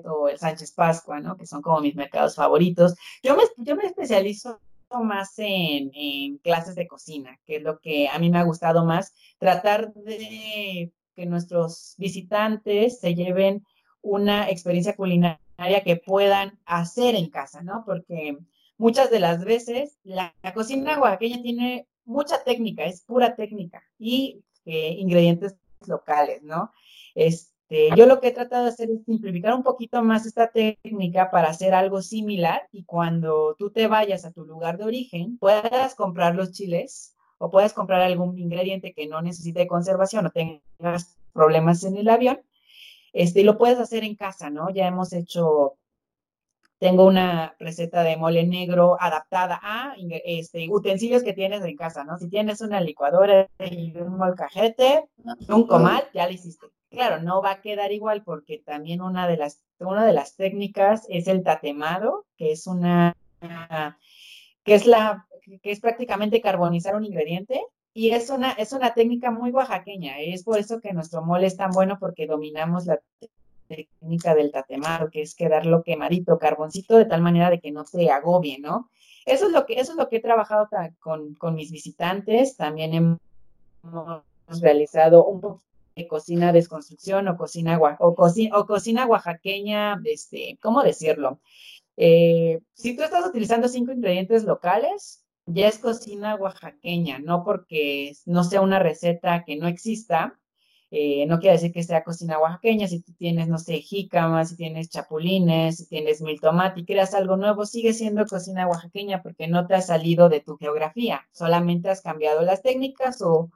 [0.05, 1.35] o el Sánchez Pascua, ¿no?
[1.35, 2.95] Que son como mis mercados favoritos.
[3.21, 4.61] Yo me, yo me especializo
[5.03, 8.85] más en, en, clases de cocina, que es lo que a mí me ha gustado
[8.85, 13.65] más, tratar de que nuestros visitantes se lleven
[14.03, 15.39] una experiencia culinaria
[15.83, 17.83] que puedan hacer en casa, ¿no?
[17.85, 18.37] Porque
[18.77, 24.95] muchas de las veces la, cocina oaxaqueña tiene mucha técnica, es pura técnica y eh,
[24.99, 25.55] ingredientes
[25.87, 26.71] locales, ¿no?
[27.15, 30.51] Es, este, yo lo que he tratado de hacer es simplificar un poquito más esta
[30.51, 35.37] técnica para hacer algo similar y cuando tú te vayas a tu lugar de origen
[35.39, 41.17] puedas comprar los chiles o puedes comprar algún ingrediente que no necesite conservación o tengas
[41.33, 42.41] problemas en el avión,
[43.13, 44.69] este, y lo puedes hacer en casa, ¿no?
[44.71, 45.77] Ya hemos hecho,
[46.79, 49.95] tengo una receta de mole negro adaptada a
[50.25, 52.17] este, utensilios que tienes en casa, ¿no?
[52.17, 55.05] Si tienes una licuadora y un molcajete,
[55.47, 59.35] un comal, ya lo hiciste claro, no va a quedar igual porque también una de
[59.35, 63.17] las, una de las técnicas es el tatemado, que es una,
[64.63, 65.27] que es la,
[65.61, 67.61] que es prácticamente carbonizar un ingrediente
[67.93, 70.19] y es una, es una técnica muy oaxaqueña.
[70.19, 72.99] Es por eso que nuestro mole es tan bueno porque dominamos la
[73.67, 78.09] técnica del tatemado, que es quedarlo quemadito, carboncito, de tal manera de que no se
[78.09, 78.89] agobie, ¿no?
[79.25, 80.67] Eso es lo que, eso es lo que he trabajado
[80.99, 82.57] con, con mis visitantes.
[82.57, 84.21] También hemos
[84.61, 91.39] realizado un poquito de cocina desconstrucción o cocina, o, o cocina oaxaqueña, este, ¿cómo decirlo?
[91.95, 98.43] Eh, si tú estás utilizando cinco ingredientes locales, ya es cocina oaxaqueña, no porque no
[98.43, 100.39] sea una receta que no exista,
[100.91, 104.57] eh, no quiere decir que sea cocina oaxaqueña, si tú tienes, no sé, jícamas, si
[104.57, 109.47] tienes chapulines, si tienes mil tomate y creas algo nuevo, sigue siendo cocina oaxaqueña porque
[109.47, 113.49] no te ha salido de tu geografía, solamente has cambiado las técnicas o,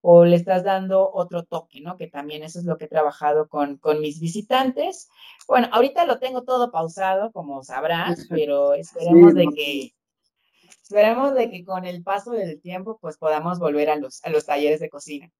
[0.00, 1.96] o le estás dando otro toque, ¿no?
[1.96, 5.08] Que también eso es lo que he trabajado con, mis visitantes.
[5.46, 9.92] Bueno, ahorita lo tengo todo pausado, como sabrás, pero esperemos de que
[10.88, 14.46] esperemos de que con el paso del tiempo pues podamos volver a los, a los
[14.46, 15.30] talleres de cocina.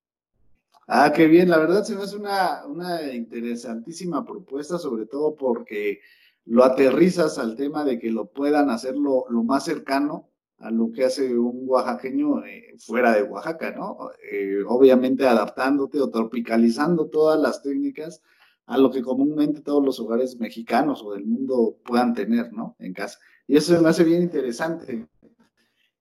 [0.87, 6.01] Ah, qué bien, la verdad se me hace una, una interesantísima propuesta, sobre todo porque
[6.45, 10.29] lo aterrizas al tema de que lo puedan hacer lo, lo más cercano
[10.59, 14.11] a lo que hace un oaxaqueño eh, fuera de Oaxaca, ¿no?
[14.31, 18.23] Eh, obviamente adaptándote o tropicalizando todas las técnicas
[18.67, 22.77] a lo que comúnmente todos los hogares mexicanos o del mundo puedan tener, ¿no?
[22.81, 23.19] En casa.
[23.47, 25.07] Y eso me hace bien interesante.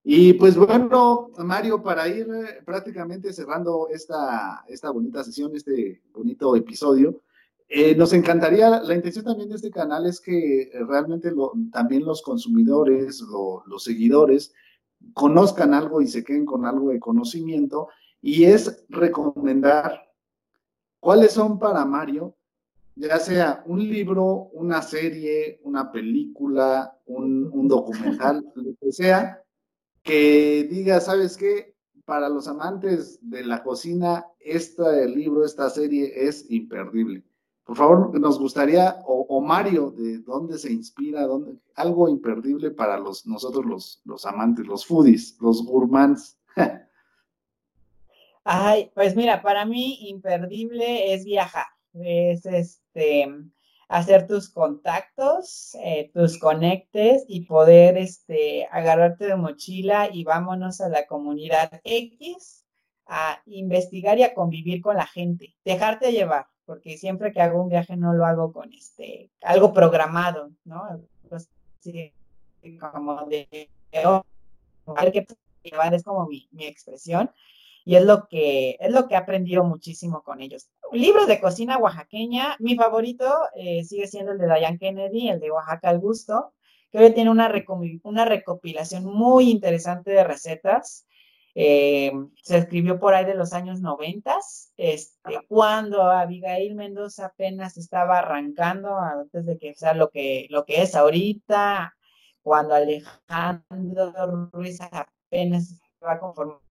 [0.10, 6.56] Y pues bueno, Mario, para ir eh, prácticamente cerrando esta, esta bonita sesión, este bonito
[6.56, 7.24] episodio,
[7.68, 11.34] eh, nos encantaría, la intención también de este canal es que realmente
[11.74, 13.22] también los consumidores,
[13.66, 14.54] los seguidores,
[15.14, 17.90] conozcan algo y se queden con algo de conocimiento,
[18.22, 20.10] y es recomendar
[21.02, 22.34] cuáles son para Mario,
[22.96, 29.44] ya sea un libro, una serie, una película, un documental, lo que sea,
[30.08, 31.76] que diga, ¿sabes qué?
[32.06, 37.24] Para los amantes de la cocina, este libro, esta serie es imperdible.
[37.66, 43.28] Por favor, nos gustaría, o, Mario, de dónde se inspira, dónde, algo imperdible para los,
[43.28, 46.38] nosotros los, los amantes, los foodies, los gourmands.
[48.46, 53.28] Ay, pues mira, para mí imperdible es viajar, es este,
[53.88, 60.90] hacer tus contactos, eh, tus conectes y poder este, agarrarte de mochila y vámonos a
[60.90, 62.66] la comunidad X
[63.06, 67.70] a investigar y a convivir con la gente, dejarte llevar, porque siempre que hago un
[67.70, 70.84] viaje no lo hago con este, algo programado, ¿no?
[72.92, 73.70] como de,
[74.06, 74.24] oh,
[75.14, 75.26] que
[75.64, 77.32] llevar es como mi, mi expresión
[77.88, 80.70] y es lo que es lo que he aprendido muchísimo con ellos.
[80.92, 85.52] Libros de cocina oaxaqueña, mi favorito eh, sigue siendo el de Diane Kennedy, el de
[85.52, 86.54] Oaxaca al gusto,
[86.92, 87.50] que tiene una,
[88.04, 91.08] una recopilación muy interesante de recetas.
[91.56, 92.12] Eh,
[92.44, 94.38] se escribió por ahí de los años 90,
[94.76, 100.82] este, cuando Abigail Mendoza apenas estaba arrancando, antes de que sea lo que, lo que
[100.82, 101.96] es ahorita,
[102.42, 106.62] cuando Alejandro Ruiz apenas va conformando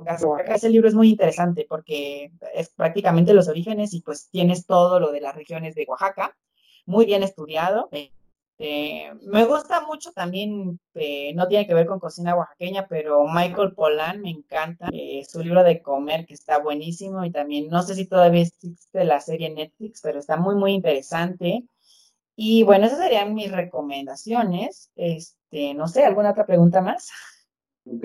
[0.46, 5.12] Ese libro es muy interesante porque es prácticamente los orígenes y pues tienes todo lo
[5.12, 6.36] de las regiones de Oaxaca,
[6.86, 7.88] muy bien estudiado.
[8.58, 13.74] Eh, me gusta mucho también, eh, no tiene que ver con cocina oaxaqueña, pero Michael
[13.74, 17.94] Pollan me encanta, eh, su libro de comer que está buenísimo y también no sé
[17.94, 21.64] si todavía existe la serie Netflix, pero está muy, muy interesante.
[22.36, 24.90] Y bueno, esas serían mis recomendaciones.
[24.96, 27.10] Este, no sé, ¿alguna otra pregunta más?
[27.86, 28.04] Ok,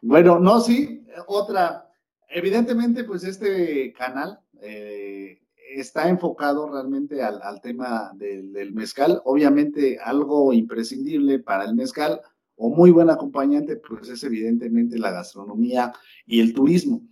[0.00, 1.90] bueno, no, sí, otra.
[2.30, 5.40] Evidentemente, pues este canal eh,
[5.74, 9.20] está enfocado realmente al, tema del, mezcal.
[9.24, 12.20] Obviamente, algo imprescindible para el mezcal
[12.56, 15.92] o muy buen acompañante, pues es evidentemente la gastronomía
[16.26, 17.02] y el turismo.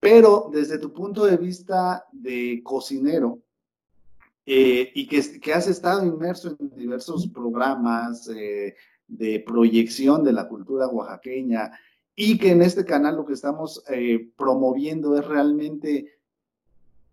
[0.00, 3.40] Pero desde tu punto de vista de cocinero,
[4.46, 8.74] eh, y que, que, has estado inmerso en diversos programas, eh,
[9.08, 11.72] de proyección de la cultura oaxaqueña
[12.14, 16.18] y que en este canal lo que estamos eh, promoviendo es realmente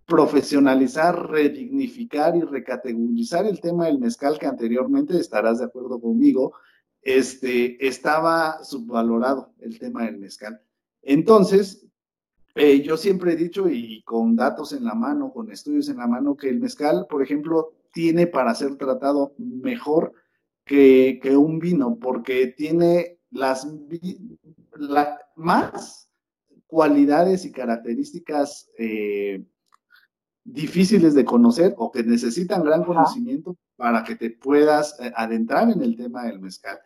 [0.06, 6.54] profesionalizar, redignificar y recategorizar el tema del mezcal que anteriormente, estarás de acuerdo conmigo,
[7.02, 10.62] este, estaba subvalorado el tema del mezcal.
[11.02, 11.88] Entonces,
[12.56, 16.08] eh, yo siempre he dicho y con datos en la mano, con estudios en la
[16.08, 20.14] mano, que el mezcal, por ejemplo, tiene para ser tratado mejor
[20.66, 23.68] que, un vino, porque tiene las
[25.36, 26.10] más
[26.68, 29.46] cualidades y características eh,
[30.44, 35.82] difíciles de conocer o que necesitan gran conocimiento para que te puedas eh, adentrar en
[35.82, 36.80] el tema del mezcal.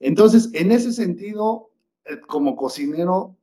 [0.00, 1.70] Entonces, en ese sentido,
[2.04, 3.36] eh, como cocinero,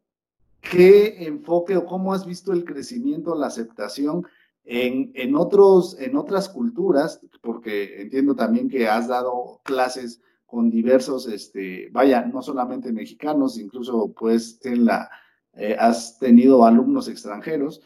[0.61, 4.25] ¿qué enfoque o cómo has visto el crecimiento, la aceptación
[4.65, 11.89] en, otros, en otras culturas, porque entiendo también que has dado clases con diversos, este,
[11.91, 15.09] vaya, no solamente mexicanos, incluso pues en la,
[15.53, 17.81] eh, has tenido alumnos extranjeros.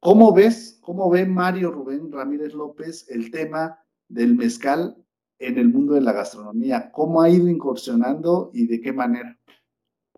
[0.00, 4.96] ¿Cómo ves, cómo ve Mario Rubén Ramírez López el tema del mezcal
[5.38, 6.90] en el mundo de la gastronomía?
[6.92, 9.38] ¿Cómo ha ido incursionando y de qué manera?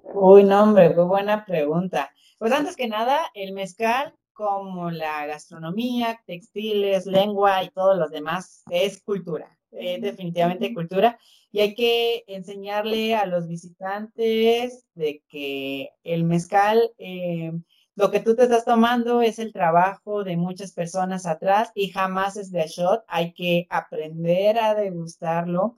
[0.02, 2.10] Uy, no, hombre, qué buena pregunta.
[2.38, 8.62] Pues antes que nada, el mezcal como la gastronomía, textiles, lengua y todos los demás,
[8.70, 11.18] es cultura, es definitivamente cultura.
[11.50, 17.52] Y hay que enseñarle a los visitantes de que el mezcal, eh,
[17.94, 22.36] lo que tú te estás tomando es el trabajo de muchas personas atrás y jamás
[22.36, 23.04] es de shot.
[23.08, 25.76] Hay que aprender a degustarlo.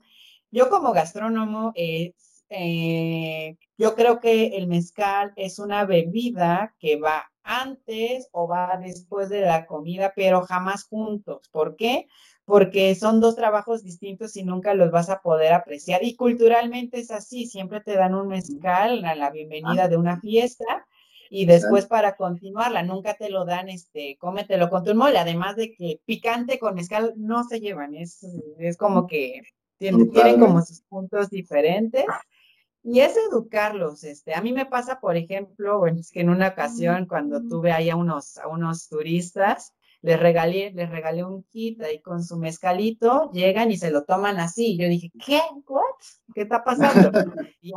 [0.51, 2.13] Yo como gastrónomo, eh,
[2.49, 9.29] eh, yo creo que el mezcal es una bebida que va antes o va después
[9.29, 11.49] de la comida, pero jamás juntos.
[11.51, 12.07] ¿Por qué?
[12.49, 16.03] porque son dos trabajos distintos y nunca los vas a poder apreciar.
[16.03, 20.65] Y culturalmente es así, siempre te dan un mezcal a la bienvenida de una fiesta
[21.29, 25.71] y después para continuarla, nunca te lo dan, este, cómetelo con tu mole, además de
[25.73, 28.25] que picante con mezcal no se llevan, es,
[28.57, 29.43] es como que
[29.77, 32.05] tienen, tienen como sus puntos diferentes.
[32.91, 36.47] Y es educarlos, este, a mí me pasa, por ejemplo, bueno, es que en una
[36.47, 41.79] ocasión cuando tuve ahí a unos, a unos turistas, les regalé, les regalé un kit
[41.83, 44.75] ahí con su mezcalito, llegan y se lo toman así.
[44.75, 45.39] Yo dije, ¿qué?
[45.67, 45.83] ¿What?
[46.33, 47.11] ¿Qué está pasando?
[47.61, 47.73] y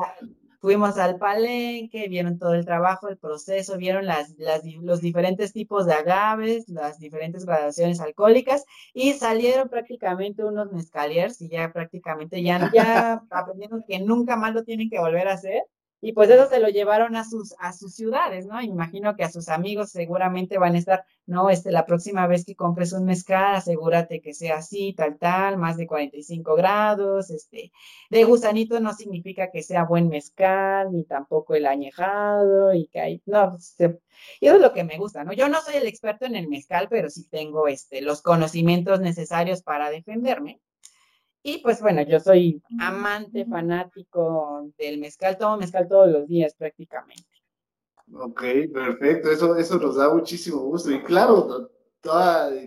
[0.62, 4.36] fuimos al palenque, vieron todo el trabajo, el proceso, vieron las,
[4.80, 11.48] los diferentes tipos de agaves, las diferentes gradaciones alcohólicas y salieron prácticamente unos mezcaliers y
[11.48, 15.64] ya prácticamente ya, ya aprendieron que nunca más lo tienen que volver a hacer
[16.03, 18.61] y pues eso se lo llevaron a sus, a sus ciudades, ¿no?
[18.61, 22.57] Imagino que a sus amigos seguramente van a estar, no, este, la próxima vez que
[22.57, 27.70] compres un mezcal, asegúrate que sea así, tal, tal, más de 45 grados, este,
[28.11, 33.22] de gusanito no significa que sea buen mezcal, ni tampoco el añejado, y que hay,
[33.26, 33.57] no,
[34.40, 35.32] y eso es lo que me gusta, ¿no?
[35.32, 39.62] Yo no soy el experto en el mezcal, pero sí tengo, este, los conocimientos necesarios
[39.62, 40.61] para defenderme.
[41.43, 47.24] Y pues bueno, yo soy amante, fanático del mezcal, tomo mezcal todos los días prácticamente.
[48.14, 50.90] Ok, perfecto, eso, eso nos da muchísimo gusto.
[50.90, 51.70] Y claro,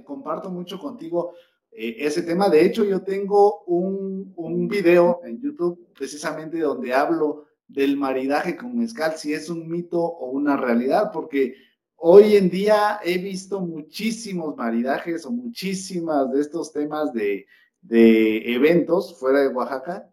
[0.03, 1.33] comparto mucho contigo
[1.71, 2.49] eh, ese tema.
[2.49, 8.77] De hecho, yo tengo un, un video en YouTube precisamente donde hablo del maridaje con
[8.77, 11.55] mezcal, si es un mito o una realidad, porque
[11.95, 17.45] hoy en día he visto muchísimos maridajes o muchísimas de estos temas de
[17.87, 20.09] de eventos fuera de Oaxaca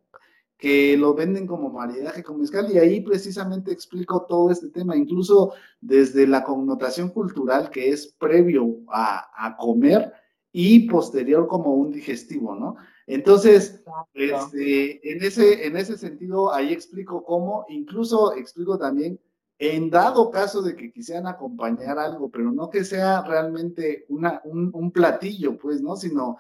[0.63, 5.55] que lo venden como maridaje con mezcal y ahí precisamente explico todo este tema, incluso
[5.81, 10.13] desde la connotación cultural que es previo a, comer
[10.53, 12.77] y posterior como un digestivo, ¿no?
[13.09, 13.83] Entonces,
[14.15, 19.19] este, en, ese, en ese sentido, ahí explico cómo, incluso explico también,
[19.59, 24.71] en dado caso de que quisieran acompañar algo, pero no que sea realmente una, un,
[24.73, 25.97] un platillo, pues, ¿no?
[25.97, 26.39] Sino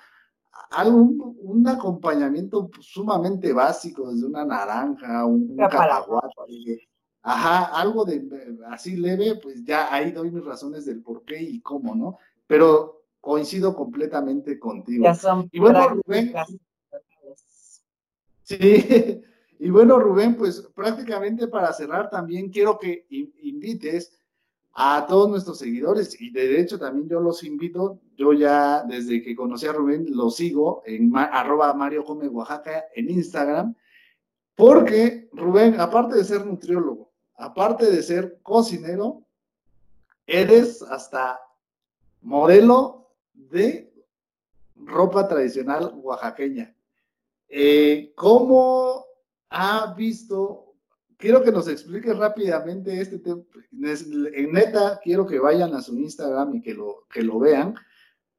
[0.70, 6.88] algo, un, acompañamiento sumamente básico, desde una naranja, un, cacahuate,
[7.22, 8.26] ajá, algo de
[8.70, 12.18] así leve, pues ya ahí doy mis razones del por qué y cómo, ¿no?
[12.46, 15.06] Pero coincido completamente contigo.
[15.50, 16.34] y bueno, Rubén.
[18.42, 18.58] Sí,
[19.58, 24.12] y bueno, Rubén, pues prácticamente para cerrar también quiero que invites
[24.74, 29.36] a todos nuestros seguidores y de hecho también yo los invito, yo ya desde que
[29.36, 33.74] conocí a Rubén lo sigo en arroba Mario Come Oaxaca en Instagram,
[34.54, 39.22] porque Rubén, aparte de ser nutriólogo, aparte de ser cocinero,
[40.26, 41.40] eres hasta
[42.22, 43.92] modelo de
[44.76, 46.74] ropa tradicional oaxaqueña.
[47.48, 49.04] Eh, ¿Cómo
[49.50, 50.61] ha visto
[51.22, 53.42] quiero que nos expliques rápidamente este tema.
[53.70, 57.76] En neta, quiero que vayan a su Instagram y que lo, que lo vean,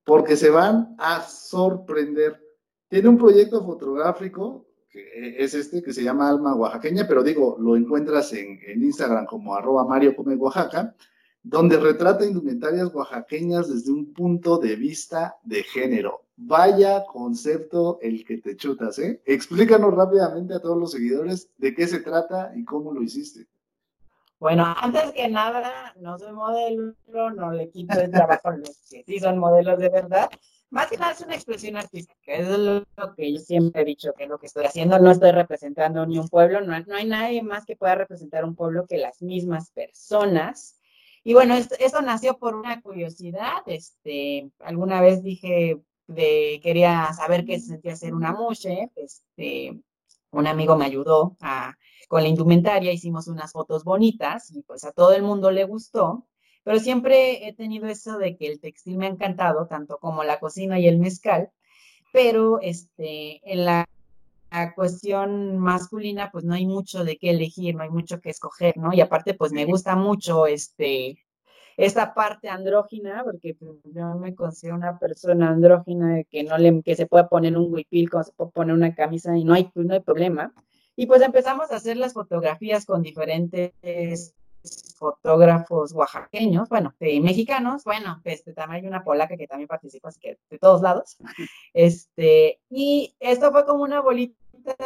[0.04, 2.44] porque se van a sorprender.
[2.90, 7.78] Tiene un proyecto fotográfico, que es este, que se llama Alma Oaxaqueña, pero digo, lo
[7.78, 10.94] encuentras en, en Instagram como arroba Mario Come Oaxaca,
[11.42, 16.23] donde retrata indumentarias oaxaqueñas desde un punto de vista de género.
[16.46, 19.22] Vaya concepto el que te chutas, ¿eh?
[19.26, 23.48] Explícanos rápidamente a todos los seguidores de qué se trata y cómo lo hiciste.
[24.40, 26.96] Bueno, antes que nada, no soy modelo,
[27.34, 30.30] no le quito el trabajo a los que sí son modelos de verdad.
[30.70, 32.84] Más que nada es una expresión artística, es lo
[33.16, 36.28] que yo siempre he dicho, que lo que estoy haciendo, no estoy representando ni un
[36.28, 40.78] pueblo, no, no hay nadie más que pueda representar un pueblo que las mismas personas.
[41.24, 47.46] Y bueno, esto, esto nació por una curiosidad, este, alguna vez dije, de, quería saber
[47.46, 49.82] qué se sentía ser una mushe, este,
[50.32, 51.76] un amigo me ayudó a,
[52.08, 56.28] con la indumentaria, hicimos unas fotos bonitas y pues a todo el mundo le gustó,
[56.64, 60.40] pero siempre he tenido eso de que el textil me ha encantado, tanto como la
[60.40, 61.52] cocina y el mezcal,
[62.12, 63.86] pero este, en la,
[64.52, 68.78] la cuestión masculina, pues no hay mucho de qué elegir, no hay mucho que escoger,
[68.78, 68.94] ¿no?
[68.94, 71.18] Y aparte, pues me gusta mucho este
[71.78, 76.96] esta parte andrógina, porque pues, yo me considero una persona andrógina que no le, que
[76.96, 79.94] se puede poner un huipil, como se puede poner una camisa y no hay, no
[79.94, 80.54] hay problema.
[80.96, 84.34] Y pues empezamos a hacer las fotografías con diferentes
[84.98, 90.20] fotógrafos oaxaqueños, bueno, de mexicanos, bueno, este, también hay una polaca que también participa, así
[90.20, 91.18] que de todos lados.
[91.74, 94.34] Este, y esto fue como una bolita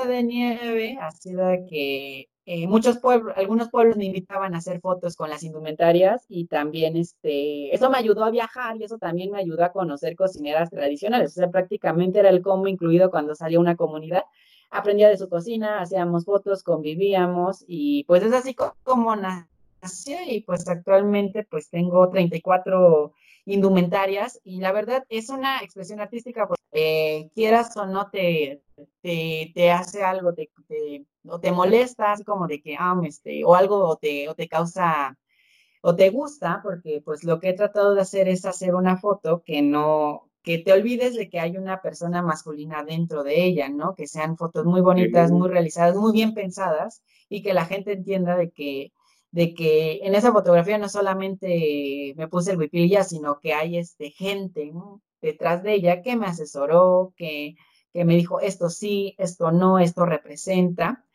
[0.08, 5.18] de nieve ha sido que eh, muchos pueblos, algunos pueblos me invitaban a hacer fotos
[5.18, 9.39] con las indumentarias y también este, eso me ayudó a viajar y eso también me
[9.39, 11.32] ayudó a conocer cocineras tradicionales.
[11.32, 14.24] O sea, prácticamente era el combo incluido cuando salía una comunidad.
[14.72, 20.70] Aprendía de su cocina, hacíamos fotos, convivíamos y pues es así como nació y pues
[20.70, 23.12] actualmente pues tengo 34
[23.48, 28.62] indumentarias y la verdad es una expresión artística, eh, quieras o no te,
[29.02, 30.50] te, hace algo, te,
[31.28, 34.48] o te molesta, así como de que, ah, este, o algo o te, o te
[34.50, 35.18] causa
[35.82, 39.43] o te gusta, porque pues lo que he tratado de hacer es hacer una foto
[39.45, 43.95] que no, que te olvides de que hay una persona masculina dentro de ella, ¿no?
[43.95, 48.36] Que sean fotos muy bonitas, muy realizadas, muy bien pensadas y que la gente entienda
[48.36, 48.91] de que
[49.38, 54.10] de que en esa fotografía no solamente me puse el huipil sino que hay este,
[54.10, 54.74] gente
[55.22, 57.54] detrás de ella que me asesoró, que,
[57.94, 61.06] que me dijo esto sí, esto no, esto representa.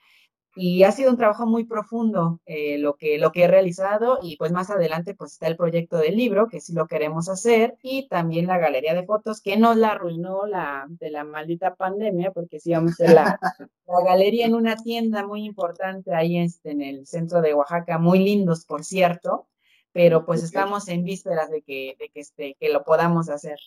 [0.55, 4.37] Y ha sido un trabajo muy profundo eh, lo, que, lo que he realizado y
[4.37, 8.07] pues más adelante pues está el proyecto del libro, que sí lo queremos hacer, y
[8.09, 12.61] también la galería de fotos, que nos la arruinó la, de la maldita pandemia, porque
[12.61, 13.41] sí vamos a hacer la,
[13.87, 18.19] la galería en una tienda muy importante ahí este, en el centro de Oaxaca, muy
[18.19, 19.49] lindos por cierto,
[19.93, 23.59] pero pues estamos en vísperas de que, de que, este, que lo podamos hacer.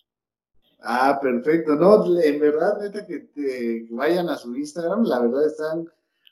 [0.82, 1.76] Ah, perfecto.
[1.76, 5.88] No, en verdad, neta, que te vayan a su Instagram, la verdad están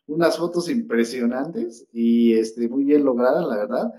[0.07, 3.93] unas fotos impresionantes y este, muy bien logradas, la verdad.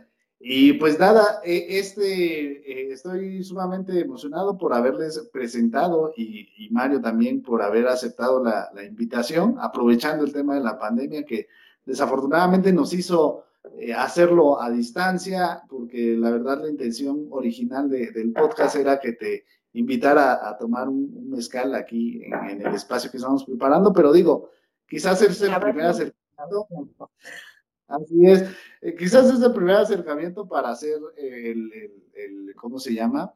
[0.46, 7.42] Y pues nada, e, este, eh, estoy sumamente emocionado por haberles presentado y, Mario también
[7.42, 11.48] por haber aceptado la, invitación, aprovechando el tema de la pandemia que
[11.86, 13.44] desafortunadamente nos hizo
[13.78, 19.44] eh, hacerlo a distancia, porque la verdad la intención original del podcast era que te
[19.74, 24.50] invitara a, tomar un, mezcal aquí en, el espacio que estamos preparando, pero digo,
[24.89, 26.68] Quizás es el primer acercamiento.
[27.87, 28.45] Así es.
[28.80, 31.70] Eh, quizás es el primer acercamiento para hacer el,
[32.14, 33.32] el, ¿cómo se llama?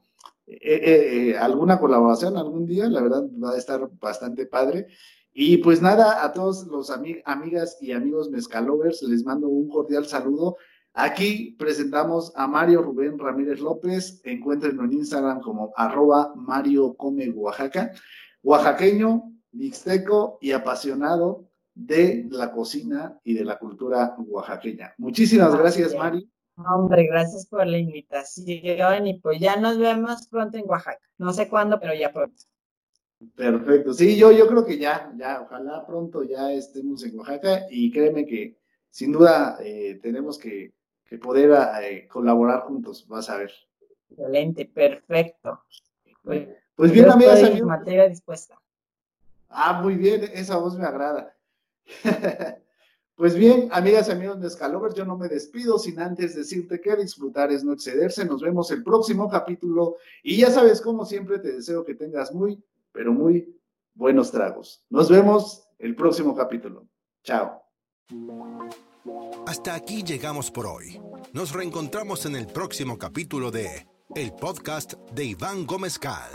[0.47, 4.87] Eh, eh, alguna colaboración algún día, la verdad va a estar bastante padre.
[5.33, 10.57] Y pues nada, a todos los amigas y amigos mezcalovers, les mando un cordial saludo.
[10.95, 14.21] Aquí presentamos a Mario Rubén Ramírez López.
[14.25, 17.93] Encuéntrenlo en Instagram como arroba Mario Come Oaxaca.
[18.43, 24.95] Oaxaqueño, mixteco y apasionado de la cocina y de la cultura oaxaqueña.
[24.99, 26.29] Muchísimas gracias, Mari.
[26.57, 30.99] Hombre, gracias por la invitación y pues ya nos vemos pronto en Oaxaca.
[31.17, 32.43] No sé cuándo, pero ya pronto.
[33.37, 33.93] Perfecto.
[33.93, 38.27] Sí, yo, yo creo que ya, ya, ojalá pronto ya estemos en Oaxaca y créeme
[38.27, 38.59] que
[38.91, 40.73] sin duda eh, tenemos que,
[41.23, 41.51] poder
[41.83, 43.53] eh, colaborar juntos, vas a ver.
[44.11, 45.63] Excelente, perfecto.
[46.23, 47.69] Pues, pues bien, amigas, amigos.
[47.69, 48.61] materia dispuesta.
[49.49, 51.35] Ah, muy bien, esa voz me agrada.
[53.17, 56.97] pues bien, amigas y amigos de Scalovers, yo no me despido sin antes decirte que
[56.97, 58.25] disfrutar es no excederse.
[58.25, 62.63] Nos vemos el próximo capítulo y ya sabes, como siempre, te deseo que tengas muy,
[62.93, 63.59] pero muy
[63.95, 64.85] buenos tragos.
[64.91, 66.87] Nos vemos el próximo capítulo.
[67.25, 67.63] Chao.
[69.47, 71.01] Hasta aquí llegamos por hoy.
[71.33, 76.31] Nos reencontramos en el próximo capítulo de El Podcast de Iván Gómez Cal.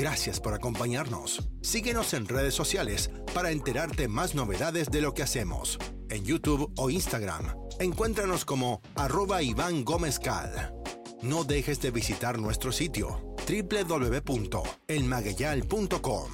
[0.00, 1.46] Gracias por acompañarnos.
[1.60, 5.78] Síguenos en redes sociales para enterarte más novedades de lo que hacemos.
[6.08, 10.72] En YouTube o Instagram, encuéntranos como arroba Iván Gómez Cal.
[11.20, 16.30] No dejes de visitar nuestro sitio www.elmagueyal.com.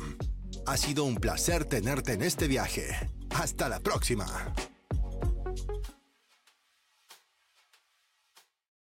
[0.64, 3.10] Ha sido un placer tenerte en este viaje.
[3.30, 4.54] Hasta la próxima.